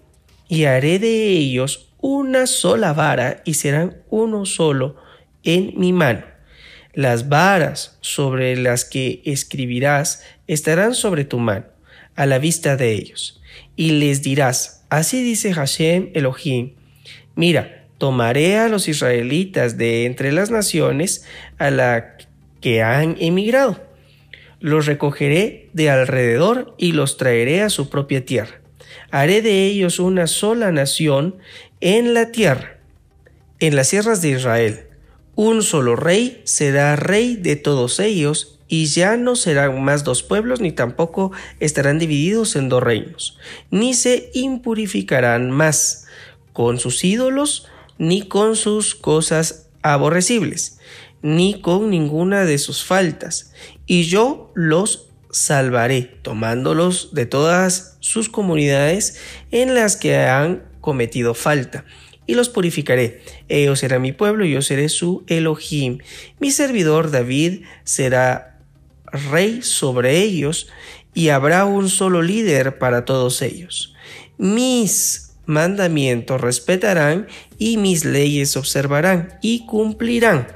y 0.46 0.64
haré 0.64 0.98
de 0.98 1.28
ellos 1.28 1.94
una 2.00 2.46
sola 2.46 2.92
vara 2.92 3.40
y 3.46 3.54
serán 3.54 4.02
uno 4.11 4.44
solo 4.44 4.96
en 5.42 5.72
mi 5.78 5.94
mano. 5.94 6.36
Las 6.96 7.28
varas 7.28 7.98
sobre 8.00 8.56
las 8.56 8.87
que 8.87 9.20
escribirás 9.26 10.22
estarán 10.46 10.94
sobre 10.94 11.26
tu 11.26 11.38
mano, 11.38 11.66
a 12.14 12.24
la 12.24 12.38
vista 12.38 12.78
de 12.78 12.92
ellos. 12.92 13.42
Y 13.76 13.90
les 13.90 14.22
dirás, 14.22 14.82
así 14.88 15.22
dice 15.22 15.52
Hashem 15.52 16.09
Elohim, 16.14 16.72
mira, 17.35 17.85
tomaré 17.98 18.56
a 18.56 18.70
los 18.70 18.88
israelitas 18.88 19.76
de 19.76 20.06
entre 20.06 20.32
las 20.32 20.50
naciones 20.50 21.26
a 21.59 21.70
la 21.70 22.16
que 22.62 22.82
han 22.82 23.16
emigrado. 23.20 23.78
Los 24.61 24.87
recogeré 24.87 25.68
de 25.74 25.90
alrededor 25.90 26.74
y 26.78 26.92
los 26.92 27.18
traeré 27.18 27.61
a 27.61 27.68
su 27.68 27.90
propia 27.90 28.24
tierra. 28.24 28.62
Haré 29.11 29.42
de 29.42 29.66
ellos 29.66 29.98
una 29.98 30.26
sola 30.26 30.72
nación 30.72 31.37
en 31.82 32.14
la 32.14 32.32
tierra, 32.32 32.78
en 33.61 33.76
las 33.76 33.88
sierras 33.88 34.22
de 34.22 34.30
Israel. 34.30 34.86
Un 35.37 35.62
solo 35.62 35.96
rey 35.96 36.40
será 36.44 36.96
rey 36.96 37.37
de 37.37 37.57
todos 37.57 38.01
ellos, 38.01 38.59
y 38.68 38.87
ya 38.87 39.16
no 39.16 39.37
serán 39.37 39.85
más 39.85 40.03
dos 40.03 40.22
pueblos, 40.22 40.61
ni 40.61 40.72
tampoco 40.72 41.31
estarán 41.61 41.99
divididos 41.99 42.57
en 42.57 42.68
dos 42.68 42.83
reinos, 42.83 43.38
ni 43.70 43.92
se 43.92 44.31
impurificarán 44.33 45.51
más 45.51 46.07
con 46.55 46.79
sus 46.79 47.05
ídolos, 47.05 47.68
ni 47.99 48.22
con 48.22 48.57
sus 48.57 48.94
cosas 48.94 49.68
aborrecibles, 49.83 50.79
ni 51.20 51.61
con 51.61 51.90
ninguna 51.90 52.44
de 52.46 52.57
sus 52.57 52.83
faltas, 52.83 53.53
y 53.87 54.05
yo 54.05 54.51
los 54.55 55.11
salvaré, 55.31 56.18
tomándolos 56.22 57.12
de 57.12 57.27
todas 57.27 57.99
sus 58.01 58.31
comunidades 58.31 59.18
en 59.51 59.75
las 59.75 59.96
que 59.96 60.16
han 60.16 60.64
cometido 60.81 61.35
falta, 61.35 61.85
y 62.27 62.35
los 62.35 62.49
purificaré. 62.49 63.23
Ellos 63.49 63.79
serán 63.79 64.03
mi 64.03 64.12
pueblo 64.12 64.45
y 64.45 64.53
yo 64.53 64.62
seré 64.62 64.89
su 64.89 65.25
Elohim. 65.27 65.99
Mi 66.41 66.51
servidor 66.51 67.11
David 67.11 67.62
será 67.85 68.59
rey 69.31 69.62
sobre 69.62 70.19
ellos, 70.19 70.69
y 71.15 71.31
habrá 71.31 71.65
un 71.65 71.89
solo 71.89 72.21
líder 72.21 72.79
para 72.79 73.07
todos 73.07 73.41
ellos. 73.41 73.95
Mis 74.37 75.33
mandamientos 75.47 76.41
respetarán 76.41 77.27
y 77.59 77.79
mis 77.79 78.05
leyes 78.05 78.57
observarán 78.57 79.39
y 79.41 79.65
cumplirán. 79.65 80.49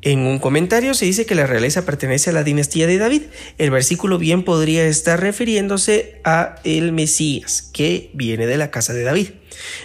En 0.00 0.20
un 0.20 0.38
comentario 0.38 0.94
se 0.94 1.04
dice 1.04 1.26
que 1.26 1.34
la 1.34 1.46
realeza 1.46 1.84
pertenece 1.84 2.30
a 2.30 2.32
la 2.32 2.44
dinastía 2.44 2.86
de 2.86 2.96
David. 2.96 3.22
El 3.58 3.70
versículo 3.70 4.18
bien 4.18 4.42
podría 4.42 4.86
estar 4.86 5.20
refiriéndose 5.20 6.20
a 6.24 6.56
el 6.64 6.92
Mesías, 6.92 7.70
que 7.74 8.10
viene 8.14 8.46
de 8.46 8.56
la 8.56 8.70
casa 8.70 8.94
de 8.94 9.04
David. 9.04 9.28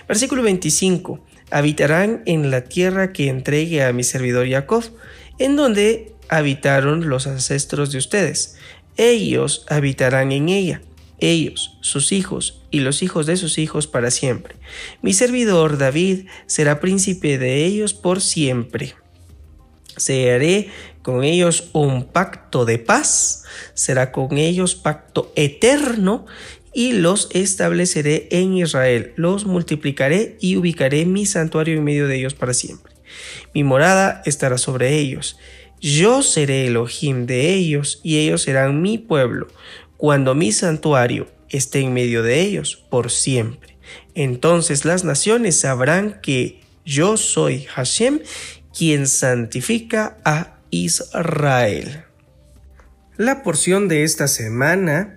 Versículo 0.07 0.43
25. 0.43 1.19
Habitarán 1.49 2.23
en 2.25 2.51
la 2.51 2.65
tierra 2.65 3.13
que 3.13 3.29
entregue 3.29 3.83
a 3.83 3.93
mi 3.93 4.03
servidor 4.03 4.49
Jacob, 4.49 4.83
en 5.39 5.55
donde 5.55 6.13
habitaron 6.29 7.09
los 7.09 7.27
ancestros 7.27 7.91
de 7.91 7.97
ustedes. 7.99 8.57
Ellos 8.97 9.65
habitarán 9.69 10.31
en 10.31 10.49
ella, 10.49 10.81
ellos, 11.19 11.77
sus 11.81 12.11
hijos 12.11 12.61
y 12.71 12.81
los 12.81 13.01
hijos 13.01 13.25
de 13.25 13.37
sus 13.37 13.57
hijos 13.57 13.87
para 13.87 14.11
siempre. 14.11 14.55
Mi 15.01 15.13
servidor 15.13 15.77
David 15.77 16.27
será 16.47 16.79
príncipe 16.79 17.37
de 17.37 17.65
ellos 17.65 17.93
por 17.93 18.21
siempre. 18.21 18.95
Se 19.95 20.31
haré 20.31 20.69
con 21.01 21.23
ellos 21.23 21.69
un 21.73 22.03
pacto 22.05 22.65
de 22.65 22.79
paz, 22.79 23.45
será 23.73 24.11
con 24.11 24.37
ellos 24.37 24.75
pacto 24.75 25.31
eterno 25.35 26.25
y 26.77 26.91
los 26.91 27.27
estableceré 27.31 28.27
en 28.29 28.53
Israel, 28.53 29.11
los 29.15 29.47
multiplicaré 29.47 30.37
y 30.39 30.57
ubicaré 30.57 31.07
mi 31.07 31.25
santuario 31.25 31.75
en 31.75 31.83
medio 31.83 32.07
de 32.07 32.17
ellos 32.17 32.35
para 32.35 32.53
siempre. 32.53 32.93
Mi 33.55 33.63
morada 33.63 34.21
estará 34.27 34.59
sobre 34.59 34.93
ellos. 34.93 35.39
Yo 35.81 36.21
seré 36.21 36.67
Elohim 36.67 37.25
de 37.25 37.51
ellos 37.51 37.99
y 38.03 38.19
ellos 38.19 38.43
serán 38.43 38.83
mi 38.83 38.99
pueblo, 38.99 39.47
cuando 39.97 40.35
mi 40.35 40.51
santuario 40.51 41.31
esté 41.49 41.79
en 41.79 41.95
medio 41.95 42.21
de 42.21 42.41
ellos 42.41 42.85
por 42.91 43.09
siempre. 43.09 43.75
Entonces 44.13 44.85
las 44.85 45.03
naciones 45.03 45.59
sabrán 45.59 46.19
que 46.21 46.61
yo 46.85 47.17
soy 47.17 47.63
Hashem 47.63 48.19
quien 48.77 49.07
santifica 49.07 50.19
a 50.23 50.59
Israel. 50.69 52.03
La 53.17 53.41
porción 53.41 53.87
de 53.87 54.03
esta 54.03 54.27
semana 54.27 55.16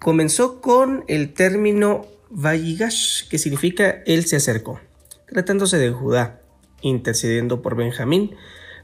comenzó 0.00 0.60
con 0.60 1.04
el 1.06 1.32
término 1.32 2.06
Vayigash, 2.30 3.28
que 3.28 3.38
significa 3.38 4.02
Él 4.06 4.24
se 4.24 4.36
acercó, 4.36 4.80
tratándose 5.28 5.78
de 5.78 5.90
Judá, 5.90 6.40
intercediendo 6.82 7.62
por 7.62 7.76
Benjamín 7.76 8.34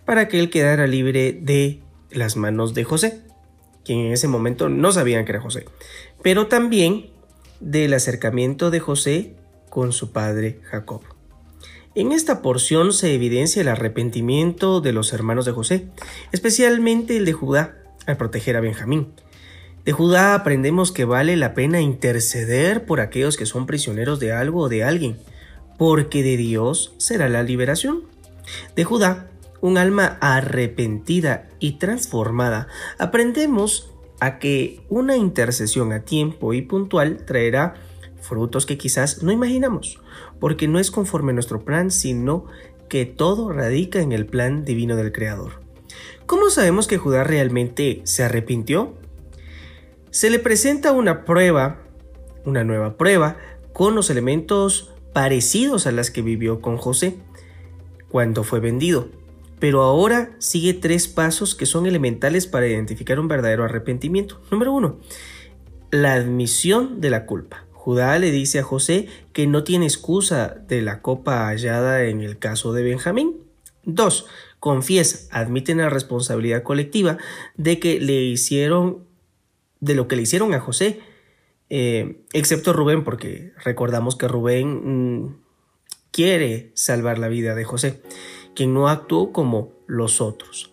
para 0.04 0.28
que 0.28 0.38
él 0.38 0.48
quedara 0.50 0.86
libre 0.86 1.32
de 1.32 1.82
las 2.10 2.36
manos 2.36 2.72
de 2.72 2.84
José, 2.84 3.22
quien 3.84 4.00
en 4.00 4.12
ese 4.12 4.28
momento 4.28 4.68
no 4.68 4.92
sabían 4.92 5.24
que 5.24 5.32
era 5.32 5.40
José, 5.40 5.66
pero 6.22 6.46
también 6.46 7.10
del 7.60 7.92
acercamiento 7.92 8.70
de 8.70 8.80
José 8.80 9.34
con 9.68 9.92
su 9.92 10.12
padre 10.12 10.60
Jacob. 10.64 11.02
En 11.94 12.12
esta 12.12 12.42
porción 12.42 12.92
se 12.92 13.14
evidencia 13.14 13.62
el 13.62 13.68
arrepentimiento 13.68 14.80
de 14.80 14.92
los 14.92 15.12
hermanos 15.12 15.44
de 15.44 15.52
José, 15.52 15.88
especialmente 16.30 17.16
el 17.16 17.24
de 17.24 17.32
Judá, 17.32 17.82
al 18.06 18.16
proteger 18.16 18.56
a 18.56 18.60
Benjamín. 18.60 19.12
De 19.86 19.92
Judá 19.92 20.34
aprendemos 20.34 20.90
que 20.90 21.04
vale 21.04 21.36
la 21.36 21.54
pena 21.54 21.80
interceder 21.80 22.86
por 22.86 22.98
aquellos 22.98 23.36
que 23.36 23.46
son 23.46 23.66
prisioneros 23.66 24.18
de 24.18 24.32
algo 24.32 24.62
o 24.62 24.68
de 24.68 24.82
alguien, 24.82 25.16
porque 25.78 26.24
de 26.24 26.36
Dios 26.36 26.92
será 26.98 27.28
la 27.28 27.44
liberación. 27.44 28.02
De 28.74 28.82
Judá, 28.82 29.30
un 29.60 29.78
alma 29.78 30.18
arrepentida 30.20 31.48
y 31.60 31.78
transformada, 31.78 32.66
aprendemos 32.98 33.94
a 34.18 34.40
que 34.40 34.80
una 34.88 35.16
intercesión 35.16 35.92
a 35.92 36.00
tiempo 36.00 36.52
y 36.52 36.62
puntual 36.62 37.24
traerá 37.24 37.74
frutos 38.20 38.66
que 38.66 38.78
quizás 38.78 39.22
no 39.22 39.30
imaginamos, 39.30 40.00
porque 40.40 40.66
no 40.66 40.80
es 40.80 40.90
conforme 40.90 41.30
a 41.30 41.34
nuestro 41.34 41.64
plan, 41.64 41.92
sino 41.92 42.46
que 42.88 43.06
todo 43.06 43.52
radica 43.52 44.00
en 44.00 44.10
el 44.10 44.26
plan 44.26 44.64
divino 44.64 44.96
del 44.96 45.12
Creador. 45.12 45.60
¿Cómo 46.26 46.50
sabemos 46.50 46.88
que 46.88 46.98
Judá 46.98 47.22
realmente 47.22 48.00
se 48.02 48.24
arrepintió? 48.24 49.05
Se 50.16 50.30
le 50.30 50.38
presenta 50.38 50.92
una 50.92 51.26
prueba, 51.26 51.82
una 52.46 52.64
nueva 52.64 52.96
prueba, 52.96 53.36
con 53.74 53.94
los 53.94 54.08
elementos 54.08 54.94
parecidos 55.12 55.86
a 55.86 55.92
las 55.92 56.10
que 56.10 56.22
vivió 56.22 56.62
con 56.62 56.78
José 56.78 57.18
cuando 58.08 58.42
fue 58.42 58.58
vendido. 58.60 59.10
Pero 59.58 59.82
ahora 59.82 60.30
sigue 60.38 60.72
tres 60.72 61.06
pasos 61.06 61.54
que 61.54 61.66
son 61.66 61.84
elementales 61.84 62.46
para 62.46 62.66
identificar 62.66 63.20
un 63.20 63.28
verdadero 63.28 63.62
arrepentimiento. 63.62 64.40
Número 64.50 64.72
uno, 64.72 65.00
la 65.90 66.14
admisión 66.14 67.02
de 67.02 67.10
la 67.10 67.26
culpa. 67.26 67.66
Judá 67.72 68.18
le 68.18 68.30
dice 68.30 68.60
a 68.60 68.62
José 68.62 69.08
que 69.34 69.46
no 69.46 69.64
tiene 69.64 69.84
excusa 69.84 70.56
de 70.66 70.80
la 70.80 71.02
copa 71.02 71.48
hallada 71.48 72.04
en 72.04 72.22
el 72.22 72.38
caso 72.38 72.72
de 72.72 72.84
Benjamín. 72.84 73.42
2. 73.84 74.24
Confiesa, 74.60 75.28
admiten 75.30 75.76
la 75.76 75.90
responsabilidad 75.90 76.62
colectiva 76.62 77.18
de 77.58 77.78
que 77.78 78.00
le 78.00 78.22
hicieron, 78.22 79.05
de 79.80 79.94
lo 79.94 80.08
que 80.08 80.16
le 80.16 80.22
hicieron 80.22 80.54
a 80.54 80.60
José, 80.60 81.00
eh, 81.68 82.22
excepto 82.32 82.72
Rubén, 82.72 83.04
porque 83.04 83.52
recordamos 83.64 84.16
que 84.16 84.28
Rubén 84.28 85.24
mm, 85.24 85.36
quiere 86.10 86.70
salvar 86.74 87.18
la 87.18 87.28
vida 87.28 87.54
de 87.54 87.64
José, 87.64 88.02
quien 88.54 88.72
no 88.72 88.88
actuó 88.88 89.32
como 89.32 89.72
los 89.86 90.20
otros. 90.20 90.72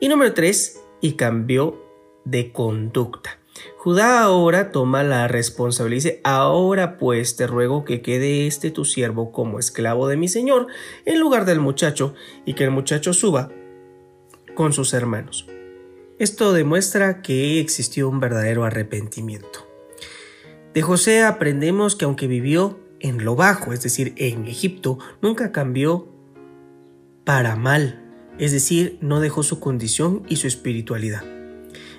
Y 0.00 0.08
número 0.08 0.34
3. 0.34 0.80
Y 1.00 1.12
cambió 1.14 1.82
de 2.24 2.52
conducta. 2.52 3.38
Judá 3.76 4.22
ahora 4.22 4.72
toma 4.72 5.02
la 5.02 5.28
responsabilidad 5.28 6.04
dice, 6.04 6.20
ahora 6.24 6.96
pues 6.96 7.36
te 7.36 7.46
ruego 7.46 7.84
que 7.84 8.00
quede 8.00 8.46
este 8.46 8.70
tu 8.70 8.84
siervo 8.84 9.30
como 9.30 9.58
esclavo 9.58 10.08
de 10.08 10.16
mi 10.16 10.28
señor 10.28 10.66
en 11.04 11.20
lugar 11.20 11.44
del 11.44 11.60
muchacho 11.60 12.14
y 12.44 12.54
que 12.54 12.64
el 12.64 12.70
muchacho 12.70 13.12
suba 13.12 13.50
con 14.54 14.72
sus 14.72 14.94
hermanos. 14.94 15.46
Esto 16.24 16.54
demuestra 16.54 17.20
que 17.20 17.60
existió 17.60 18.08
un 18.08 18.18
verdadero 18.18 18.64
arrepentimiento. 18.64 19.68
De 20.72 20.80
José 20.80 21.22
aprendemos 21.22 21.96
que 21.96 22.06
aunque 22.06 22.28
vivió 22.28 22.80
en 22.98 23.26
lo 23.26 23.36
bajo, 23.36 23.74
es 23.74 23.82
decir, 23.82 24.14
en 24.16 24.46
Egipto, 24.46 24.98
nunca 25.20 25.52
cambió 25.52 26.08
para 27.24 27.56
mal, 27.56 28.02
es 28.38 28.52
decir, 28.52 28.96
no 29.02 29.20
dejó 29.20 29.42
su 29.42 29.60
condición 29.60 30.22
y 30.26 30.36
su 30.36 30.46
espiritualidad. 30.46 31.33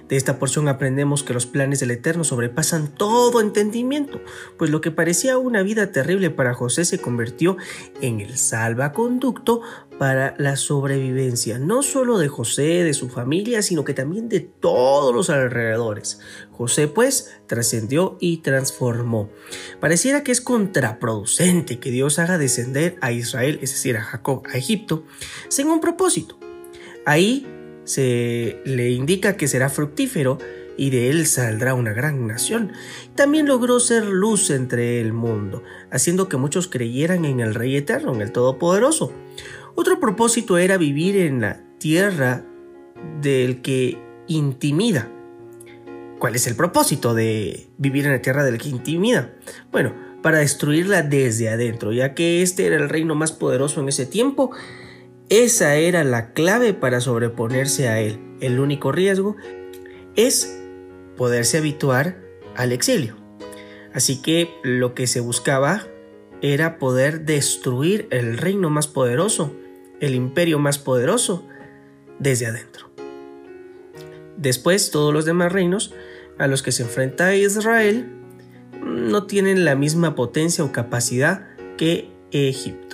De 0.08 0.18
esta 0.18 0.38
porción 0.38 0.68
aprendemos 0.68 1.24
que 1.24 1.34
los 1.34 1.48
planes 1.48 1.80
del 1.80 1.92
Eterno 1.92 2.24
sobrepasan 2.24 2.90
todo 2.90 3.42
entendimiento, 3.42 4.22
pues 4.58 4.70
lo 4.70 4.80
que 4.82 4.92
parecía 4.92 5.38
una 5.38 5.64
vida 5.64 5.92
terrible 5.92 6.30
para 6.30 6.54
José 6.54 6.86
se 6.86 7.00
convirtió 7.00 7.58
en 8.02 8.22
el 8.22 8.38
salvaconducto 8.38 9.62
para 9.98 10.36
la 10.38 10.58
sobrevivencia, 10.58 11.58
no 11.58 11.82
solo 11.82 12.18
de 12.18 12.28
José, 12.28 12.84
de 12.84 12.94
su 12.94 13.10
familia, 13.10 13.62
sino 13.62 13.84
que 13.84 13.94
también 13.94 14.30
de 14.30 14.42
todos 14.42 15.14
los 15.14 15.30
alrededores. 15.30 16.20
José 16.52 16.88
pues 16.88 17.34
trascendió 17.48 18.18
y 18.20 18.38
transformó. 18.38 19.30
Pareciera 19.80 20.24
que 20.24 20.32
es 20.32 20.42
contraproducente 20.42 21.80
que 21.80 21.92
Dios 21.92 22.20
haga 22.20 22.38
descender 22.38 22.98
a 23.02 23.12
Israel, 23.12 23.60
es 23.62 23.72
decir, 23.72 23.98
a 23.98 24.04
Jacob, 24.04 24.44
a 24.54 24.58
Egipto, 24.58 25.04
sin 25.48 25.68
un 25.68 25.80
propósito. 25.80 26.38
Ahí 27.06 27.48
se 27.86 28.62
le 28.66 28.92
indica 28.92 29.38
que 29.38 29.48
será 29.48 29.70
fructífero 29.70 30.38
y 30.78 30.90
de 30.90 31.10
él 31.10 31.26
saldrá 31.26 31.74
una 31.74 31.94
gran 31.94 32.28
nación. 32.28 32.74
También 33.16 33.48
logró 33.48 33.80
ser 33.80 34.06
luz 34.06 34.50
entre 34.50 35.00
el 35.00 35.14
mundo, 35.14 35.64
haciendo 35.92 36.28
que 36.28 36.38
muchos 36.38 36.68
creyeran 36.68 37.26
en 37.26 37.40
el 37.40 37.56
Rey 37.56 37.78
Eterno, 37.78 38.14
en 38.14 38.22
el 38.22 38.32
Todopoderoso. 38.32 39.14
Otro 39.76 40.00
propósito 40.00 40.58
era 40.58 40.78
vivir 40.78 41.18
en 41.18 41.42
la 41.42 41.62
tierra 41.80 42.44
del 43.22 43.62
que 43.62 43.98
intimida. 44.28 45.12
¿Cuál 46.20 46.36
es 46.36 46.48
el 46.48 46.56
propósito 46.56 47.14
de 47.14 47.68
vivir 47.78 48.06
en 48.06 48.14
la 48.14 48.22
tierra 48.22 48.44
del 48.44 48.58
que 48.58 48.70
intimida? 48.70 49.34
Bueno, 49.72 49.94
para 50.24 50.40
destruirla 50.40 51.04
desde 51.04 51.50
adentro, 51.50 51.92
ya 51.92 52.14
que 52.14 52.42
este 52.42 52.66
era 52.66 52.78
el 52.78 52.90
reino 52.90 53.16
más 53.16 53.32
poderoso 53.32 53.82
en 53.82 53.90
ese 53.90 54.06
tiempo 54.06 54.52
esa 55.30 55.76
era 55.76 56.04
la 56.04 56.34
clave 56.34 56.74
para 56.74 57.02
sobreponerse 57.02 57.88
a 57.88 58.00
él. 58.00 58.20
El 58.42 58.60
único 58.60 58.92
riesgo 58.92 59.36
es 60.16 60.62
poderse 61.18 61.58
habituar 61.58 62.18
al 62.56 62.72
exilio. 62.72 63.16
Así 63.94 64.22
que 64.22 64.50
lo 64.64 64.94
que 64.94 65.08
se 65.08 65.22
buscaba 65.22 65.88
era 66.42 66.78
poder 66.78 67.26
destruir 67.26 68.08
el 68.12 68.38
reino 68.38 68.70
más 68.70 68.88
poderoso, 68.88 69.56
el 70.00 70.16
imperio 70.16 70.60
más 70.60 70.78
poderoso, 70.78 71.48
desde 72.20 72.46
adentro. 72.46 72.90
Después 74.38 74.92
todos 74.92 75.14
los 75.14 75.26
demás 75.26 75.52
reinos 75.52 75.94
a 76.38 76.48
los 76.48 76.62
que 76.62 76.72
se 76.72 76.84
enfrenta 76.84 77.36
Israel 77.36 78.12
no 78.84 79.26
tienen 79.26 79.66
la 79.66 79.76
misma 79.76 80.16
potencia 80.16 80.64
o 80.64 80.72
capacidad 80.72 81.48
que 81.78 82.12
Egipto. 82.32 82.85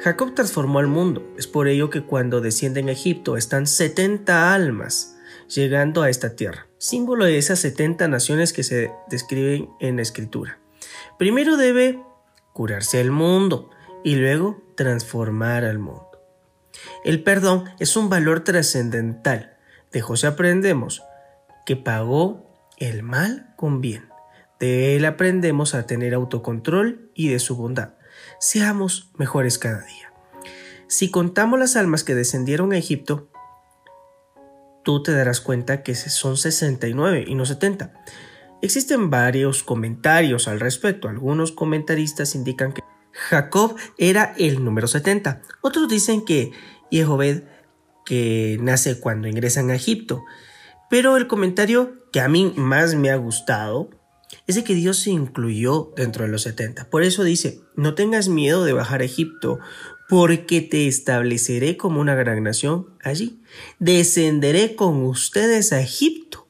Jacob 0.00 0.34
transformó 0.34 0.78
al 0.78 0.86
mundo, 0.86 1.26
es 1.36 1.46
por 1.46 1.68
ello 1.68 1.90
que 1.90 2.02
cuando 2.02 2.40
descienden 2.40 2.88
a 2.88 2.92
Egipto 2.92 3.36
están 3.36 3.66
70 3.66 4.54
almas 4.54 5.16
llegando 5.48 6.02
a 6.02 6.10
esta 6.10 6.36
tierra, 6.36 6.66
símbolo 6.78 7.24
de 7.24 7.38
esas 7.38 7.58
70 7.60 8.08
naciones 8.08 8.52
que 8.52 8.62
se 8.62 8.90
describen 9.08 9.70
en 9.80 9.96
la 9.96 10.02
escritura. 10.02 10.58
Primero 11.18 11.56
debe 11.56 12.00
curarse 12.52 13.00
el 13.00 13.10
mundo 13.10 13.70
y 14.04 14.16
luego 14.16 14.62
transformar 14.76 15.64
al 15.64 15.78
mundo. 15.78 16.06
El 17.04 17.22
perdón 17.22 17.64
es 17.78 17.96
un 17.96 18.08
valor 18.08 18.44
trascendental. 18.44 19.56
De 19.90 20.00
José 20.00 20.26
aprendemos 20.26 21.02
que 21.66 21.76
pagó 21.76 22.46
el 22.76 23.02
mal 23.02 23.52
con 23.56 23.80
bien. 23.80 24.08
De 24.60 24.96
él 24.96 25.04
aprendemos 25.04 25.74
a 25.74 25.86
tener 25.86 26.14
autocontrol 26.14 27.10
y 27.14 27.28
de 27.28 27.38
su 27.38 27.56
bondad 27.56 27.97
seamos 28.38 29.10
mejores 29.16 29.58
cada 29.58 29.84
día. 29.84 30.12
Si 30.86 31.10
contamos 31.10 31.58
las 31.58 31.76
almas 31.76 32.04
que 32.04 32.14
descendieron 32.14 32.72
a 32.72 32.78
Egipto, 32.78 33.28
tú 34.84 35.02
te 35.02 35.12
darás 35.12 35.40
cuenta 35.40 35.82
que 35.82 35.94
son 35.94 36.36
69 36.36 37.24
y 37.26 37.34
no 37.34 37.44
70. 37.44 37.92
Existen 38.62 39.10
varios 39.10 39.62
comentarios 39.62 40.48
al 40.48 40.60
respecto. 40.60 41.08
Algunos 41.08 41.52
comentaristas 41.52 42.34
indican 42.34 42.72
que 42.72 42.82
Jacob 43.12 43.76
era 43.98 44.34
el 44.38 44.64
número 44.64 44.88
70. 44.88 45.42
Otros 45.60 45.88
dicen 45.88 46.24
que 46.24 46.52
Jehobed, 46.90 47.42
que 48.04 48.56
nace 48.60 48.98
cuando 48.98 49.28
ingresan 49.28 49.70
a 49.70 49.74
Egipto. 49.74 50.24
Pero 50.88 51.16
el 51.16 51.26
comentario 51.26 52.08
que 52.10 52.20
a 52.20 52.28
mí 52.28 52.54
más 52.56 52.94
me 52.94 53.10
ha 53.10 53.16
gustado 53.16 53.90
es 54.46 54.54
de 54.54 54.64
que 54.64 54.74
Dios 54.74 54.98
se 54.98 55.10
incluyó 55.10 55.92
dentro 55.96 56.24
de 56.24 56.30
los 56.30 56.42
70. 56.42 56.90
Por 56.90 57.02
eso 57.02 57.24
dice, 57.24 57.60
no 57.76 57.94
tengas 57.94 58.28
miedo 58.28 58.64
de 58.64 58.72
bajar 58.72 59.00
a 59.00 59.04
Egipto, 59.04 59.58
porque 60.08 60.62
te 60.62 60.88
estableceré 60.88 61.76
como 61.76 62.00
una 62.00 62.14
gran 62.14 62.42
nación 62.42 62.86
allí. 63.02 63.40
Descenderé 63.78 64.74
con 64.74 65.02
ustedes 65.04 65.72
a 65.72 65.80
Egipto 65.80 66.46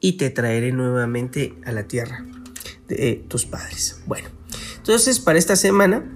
y 0.00 0.12
te 0.12 0.30
traeré 0.30 0.72
nuevamente 0.72 1.54
a 1.66 1.72
la 1.72 1.86
tierra 1.86 2.24
de 2.88 3.22
tus 3.28 3.44
padres. 3.44 4.00
Bueno, 4.06 4.28
entonces 4.76 5.20
para 5.20 5.38
esta 5.38 5.56
semana 5.56 6.10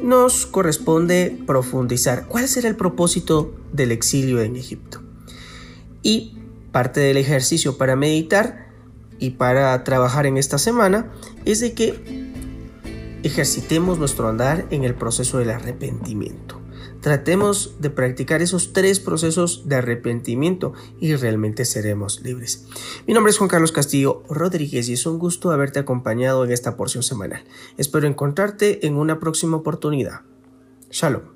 nos 0.00 0.46
corresponde 0.46 1.36
profundizar 1.46 2.28
cuál 2.28 2.46
será 2.48 2.68
el 2.68 2.76
propósito 2.76 3.54
del 3.72 3.90
exilio 3.90 4.40
en 4.42 4.56
Egipto. 4.56 5.02
Y 6.02 6.38
parte 6.70 7.00
del 7.00 7.16
ejercicio 7.16 7.76
para 7.76 7.96
meditar 7.96 8.65
y 9.18 9.30
para 9.30 9.82
trabajar 9.84 10.26
en 10.26 10.36
esta 10.36 10.58
semana 10.58 11.12
es 11.44 11.60
de 11.60 11.72
que 11.72 12.32
ejercitemos 13.22 13.98
nuestro 13.98 14.28
andar 14.28 14.66
en 14.70 14.84
el 14.84 14.94
proceso 14.94 15.38
del 15.38 15.50
arrepentimiento. 15.50 16.60
Tratemos 17.00 17.76
de 17.78 17.90
practicar 17.90 18.42
esos 18.42 18.72
tres 18.72 18.98
procesos 18.98 19.68
de 19.68 19.76
arrepentimiento 19.76 20.72
y 21.00 21.14
realmente 21.14 21.64
seremos 21.64 22.20
libres. 22.22 22.66
Mi 23.06 23.14
nombre 23.14 23.30
es 23.30 23.38
Juan 23.38 23.48
Carlos 23.48 23.70
Castillo 23.70 24.24
Rodríguez 24.28 24.88
y 24.88 24.94
es 24.94 25.06
un 25.06 25.18
gusto 25.18 25.50
haberte 25.50 25.78
acompañado 25.78 26.44
en 26.44 26.50
esta 26.50 26.76
porción 26.76 27.02
semanal. 27.02 27.44
Espero 27.76 28.08
encontrarte 28.08 28.86
en 28.86 28.96
una 28.96 29.20
próxima 29.20 29.56
oportunidad. 29.56 30.22
Shalom. 30.90 31.35